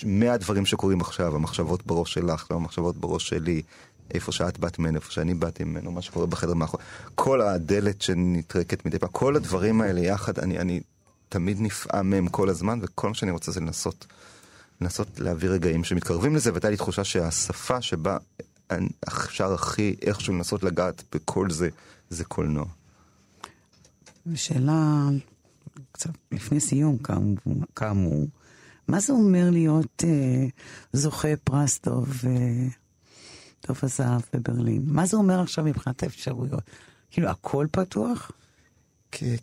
[0.07, 3.63] מהדברים שקורים עכשיו, המחשבות בראש שלך, המחשבות בראש שלי,
[4.15, 6.83] איפה שאת באת ממנו, איפה שאני באתי ממנו, מה שקורה בחדר מאחורי,
[7.15, 10.81] כל הדלת שנטרקת מדי פעם, כל הדברים האלה יחד, אני, אני
[11.29, 14.07] תמיד נפעם מהם כל הזמן, וכל מה שאני רוצה זה לנסות,
[14.81, 18.17] לנסות להביא רגעים שמתקרבים לזה, והייתה לי תחושה שהשפה שבה
[19.09, 21.69] אפשר הכי איכשהו לנסות לגעת בכל זה,
[22.11, 22.67] זה קולנוע.
[24.35, 25.09] שאלה
[25.93, 26.97] קצת לפני סיום,
[27.77, 28.27] כאמור,
[28.89, 30.47] מה זה אומר להיות אה,
[30.93, 32.69] זוכה פרס טוב, אה,
[33.71, 34.83] טוב הזהב בברלין?
[34.87, 36.63] מה זה אומר עכשיו מבחינת האפשרויות?
[37.11, 38.31] כאילו, הכל פתוח?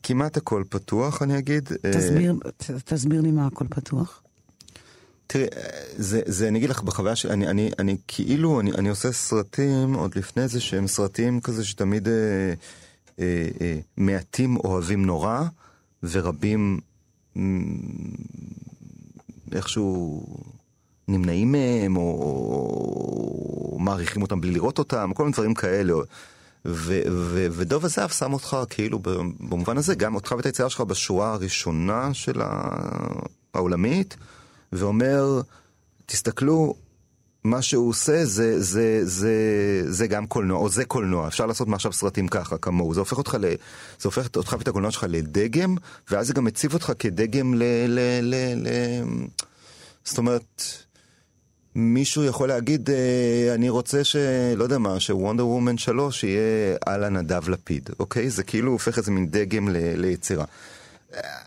[0.03, 1.69] כמעט הכל פתוח, אני אגיד.
[1.86, 4.21] אה, תסביר, ת, תסביר לי מה הכל פתוח.
[5.28, 5.45] תראי,
[5.95, 9.93] זה, זה, אני אגיד לך, בחוויה שלי, אני, אני, אני כאילו, אני, אני עושה סרטים
[9.93, 12.13] עוד לפני זה שהם סרטים כזה שתמיד אה,
[13.19, 15.43] אה, אה, מעטים אוהבים נורא,
[16.03, 16.80] ורבים
[17.38, 17.41] אה,
[19.51, 20.25] איכשהו
[21.08, 25.93] נמנעים מהם, או, או מעריכים אותם בלי לראות אותם, כל מיני דברים כאלה.
[26.66, 28.99] ו, ו, ודוב הזהב שם אותך כאילו
[29.39, 32.41] במובן הזה, גם אותך ואת היצירה שלך בשורה הראשונה של
[33.53, 34.18] העולמית.
[34.72, 35.41] ואומר,
[36.05, 36.76] תסתכללו,
[37.43, 39.34] מה שהוא עושה זה, זה, זה,
[39.86, 42.93] זה גם קולנוע, או זה קולנוע, אפשר לעשות מעכשיו סרטים ככה, כמוהו.
[42.93, 43.45] זה הופך אותך, ל,
[43.99, 45.76] זה הופך אותך ואת הקולנוע שלך לדגם,
[46.12, 47.64] ואז זה גם מציב אותך כדגם ל...
[47.88, 48.68] ל, ל, ל
[50.05, 50.62] זאת אומרת,
[51.80, 54.15] מישהו יכול להגיד, אה, אני רוצה ש...
[54.55, 58.30] לא יודע מה, שוונדר וומן 3 יהיה על הנדב לפיד, אוקיי?
[58.30, 60.45] זה כאילו הופך איזה מין דגם ל, ליצירה.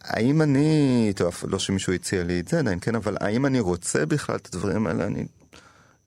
[0.03, 4.07] האם אני, טוב, לא שמישהו הציע לי את זה עדיין, כן, אבל האם אני רוצה
[4.07, 5.07] בכלל את הדברים האלה?
[5.07, 5.27] אני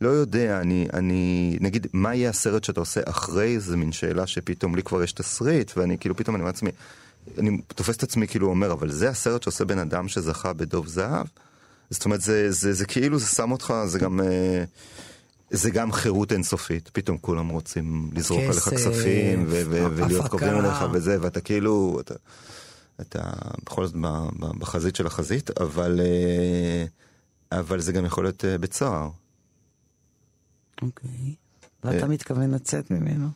[0.01, 3.59] לא יודע, אני, אני, נגיד, מה יהיה הסרט שאתה עושה אחרי?
[3.59, 6.69] זה מין שאלה שפתאום לי כבר יש תסריט, ואני כאילו פתאום אני אומר לעצמי,
[7.38, 11.26] אני תופס את עצמי כאילו אומר, אבל זה הסרט שעושה בן אדם שזכה בדוב זהב?
[11.89, 14.19] זאת אומרת, זה, זה, זה, זה כאילו, זה שם אותך, זה גם...
[14.21, 14.63] אה,
[15.53, 21.41] זה גם חירות אינסופית, פתאום כולם רוצים לזרוק עליך כספים ולהיות קרובים אליך וזה, ואתה
[21.41, 22.13] כאילו, אתה,
[23.01, 23.21] אתה
[23.65, 23.95] בכל זאת
[24.59, 26.86] בחזית של החזית, אבל, אה,
[27.59, 29.09] אבל זה גם יכול להיות אה, בית סוהר.
[30.81, 31.36] אוקיי.
[31.84, 33.27] ואתה מתכוון לצאת ממנו?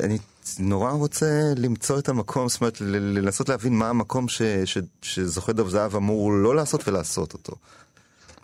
[0.00, 0.18] אני
[0.58, 5.68] נורא רוצה למצוא את המקום, זאת אומרת, לנסות להבין מה המקום ש, ש, שזוכה דב
[5.68, 7.54] זהב אמור לא לעשות ולעשות אותו.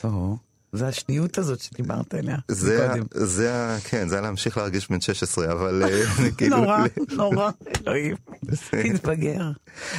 [0.05, 0.37] או.
[0.75, 2.89] זה השניות הזאת שדיברת עליה זה.
[3.15, 6.03] זה, כן, זה היה להמשיך להרגיש בן 16, אבל אה,
[6.37, 6.57] כאילו...
[6.57, 6.79] נורא,
[7.13, 7.51] נורא,
[7.87, 8.17] אלוהים,
[8.71, 9.51] תתבגר.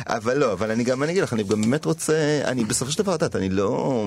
[0.07, 3.03] אבל לא, אבל אני גם, אני אגיד לך, אני גם באמת רוצה, אני בסופו של
[3.03, 4.05] דבר, את יודעת, אני לא...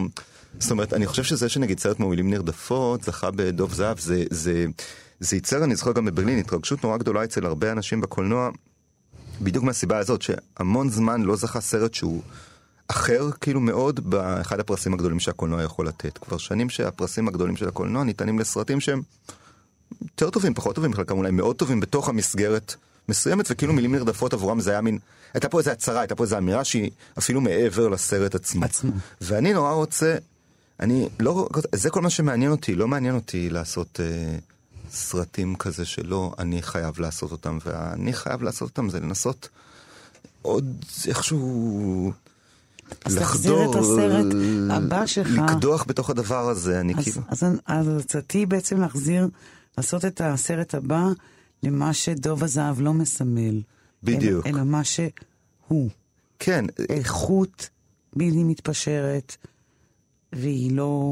[0.60, 4.66] זאת אומרת, אני חושב שזה שנגיד סרט מובילים נרדפות, זכה בדוב זהב, זה, זה,
[5.20, 8.50] זה ייצר, אני זוכר גם בברלין, התרגשות נורא גדולה אצל הרבה אנשים בקולנוע,
[9.40, 12.22] בדיוק מהסיבה הזאת, שהמון זמן לא זכה סרט שהוא...
[12.88, 16.18] אחר כאילו מאוד באחד הפרסים הגדולים שהקולנוע יכול לתת.
[16.18, 19.02] כבר שנים שהפרסים הגדולים של הקולנוע ניתנים לסרטים שהם
[20.02, 22.74] יותר טובים, פחות טובים, חלקם אולי מאוד טובים בתוך המסגרת
[23.08, 24.98] מסוימת, וכאילו מילים נרדפות עבורם זה היה מין,
[25.34, 28.64] הייתה פה איזו הצהרה, הייתה פה איזו אמירה שהיא אפילו מעבר לסרט עצמו.
[28.64, 28.92] עצמו.
[29.20, 30.16] ואני נורא רוצה,
[30.80, 34.38] אני לא, זה כל מה שמעניין אותי, לא מעניין אותי לעשות אה,
[34.90, 39.48] סרטים כזה שלא אני חייב לעשות אותם, ואני חייב לעשות אותם זה לנסות
[40.42, 42.12] עוד איכשהו...
[43.04, 44.26] אז תחזיר את הסרט
[44.70, 45.28] הבא שלך.
[45.28, 47.22] לקדוח בתוך הדבר הזה, אני אז, כאילו...
[47.28, 49.28] אז, אז הצעתי בעצם להחזיר,
[49.78, 51.04] לעשות את הסרט הבא
[51.62, 53.60] למה שדוב הזהב לא מסמל.
[54.02, 54.46] בדיוק.
[54.46, 55.90] אלא, אלא מה שהוא.
[56.38, 56.64] כן.
[56.88, 57.68] איכות
[58.16, 59.36] בלתי מתפשרת,
[60.32, 61.02] והיא לא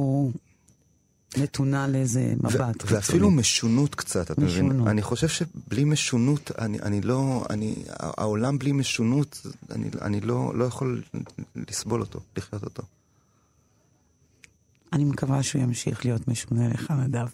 [1.39, 2.83] נתונה לאיזה מבט.
[2.85, 4.73] ו- ואפילו משונות קצת, אתה משונות.
[4.73, 4.89] מבין?
[4.89, 10.65] אני חושב שבלי משונות, אני, אני לא, אני, העולם בלי משונות, אני, אני לא, לא
[10.65, 11.03] יכול
[11.71, 12.83] לסבול אותו, לחיות אותו.
[14.93, 17.27] אני מקווה שהוא ימשיך להיות משונה לך, נדב.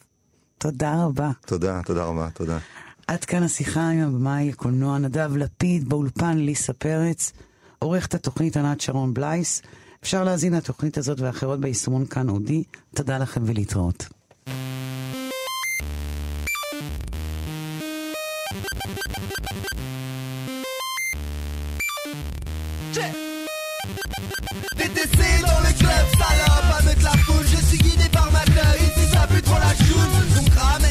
[0.58, 1.30] תודה רבה.
[1.46, 2.58] תודה, תודה רבה, תודה.
[3.06, 7.32] עד כאן השיחה עם הבמאי הקולנוע נדב לפיד, באולפן ליסה פרץ,
[7.78, 9.62] עורכת התוכנית ענת שרון בלייס.
[10.02, 12.64] אפשר להזין לתוכנית הזאת ואחרות ביישומון כאן אודי.
[12.94, 14.08] תודה לכם ולהתראות.
[24.78, 29.04] TTC dans le club, salope Avec la foule, je suis guidé par ma club Ici
[29.12, 30.81] ça pue trop la choune, on crame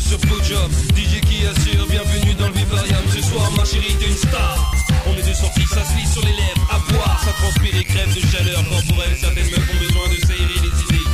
[0.00, 3.02] c'est ce DJ qui assure, bienvenue dans le vivarium.
[3.12, 4.72] Ce soir ma chérie t'es une star.
[5.06, 7.84] On est de sortie, ça se lit sur les lèvres À voir, ça transpire et
[7.84, 8.62] crève de chaleur.
[8.68, 11.04] Corporelle Certaines meufs ont besoin de s'aérer les idées.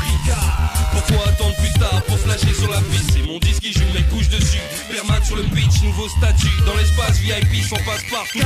[0.93, 3.13] Pourquoi attendre plus tard pour flasher sur la piste?
[3.13, 4.61] C'est mon disque qui joue, les couches dessus.
[4.91, 6.53] Permat sur le pitch, nouveau statut.
[6.67, 8.41] Dans l'espace VIP, s'en passe partout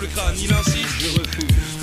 [0.00, 0.86] le crâne, il insiste.
[1.00, 1.77] Je refuse.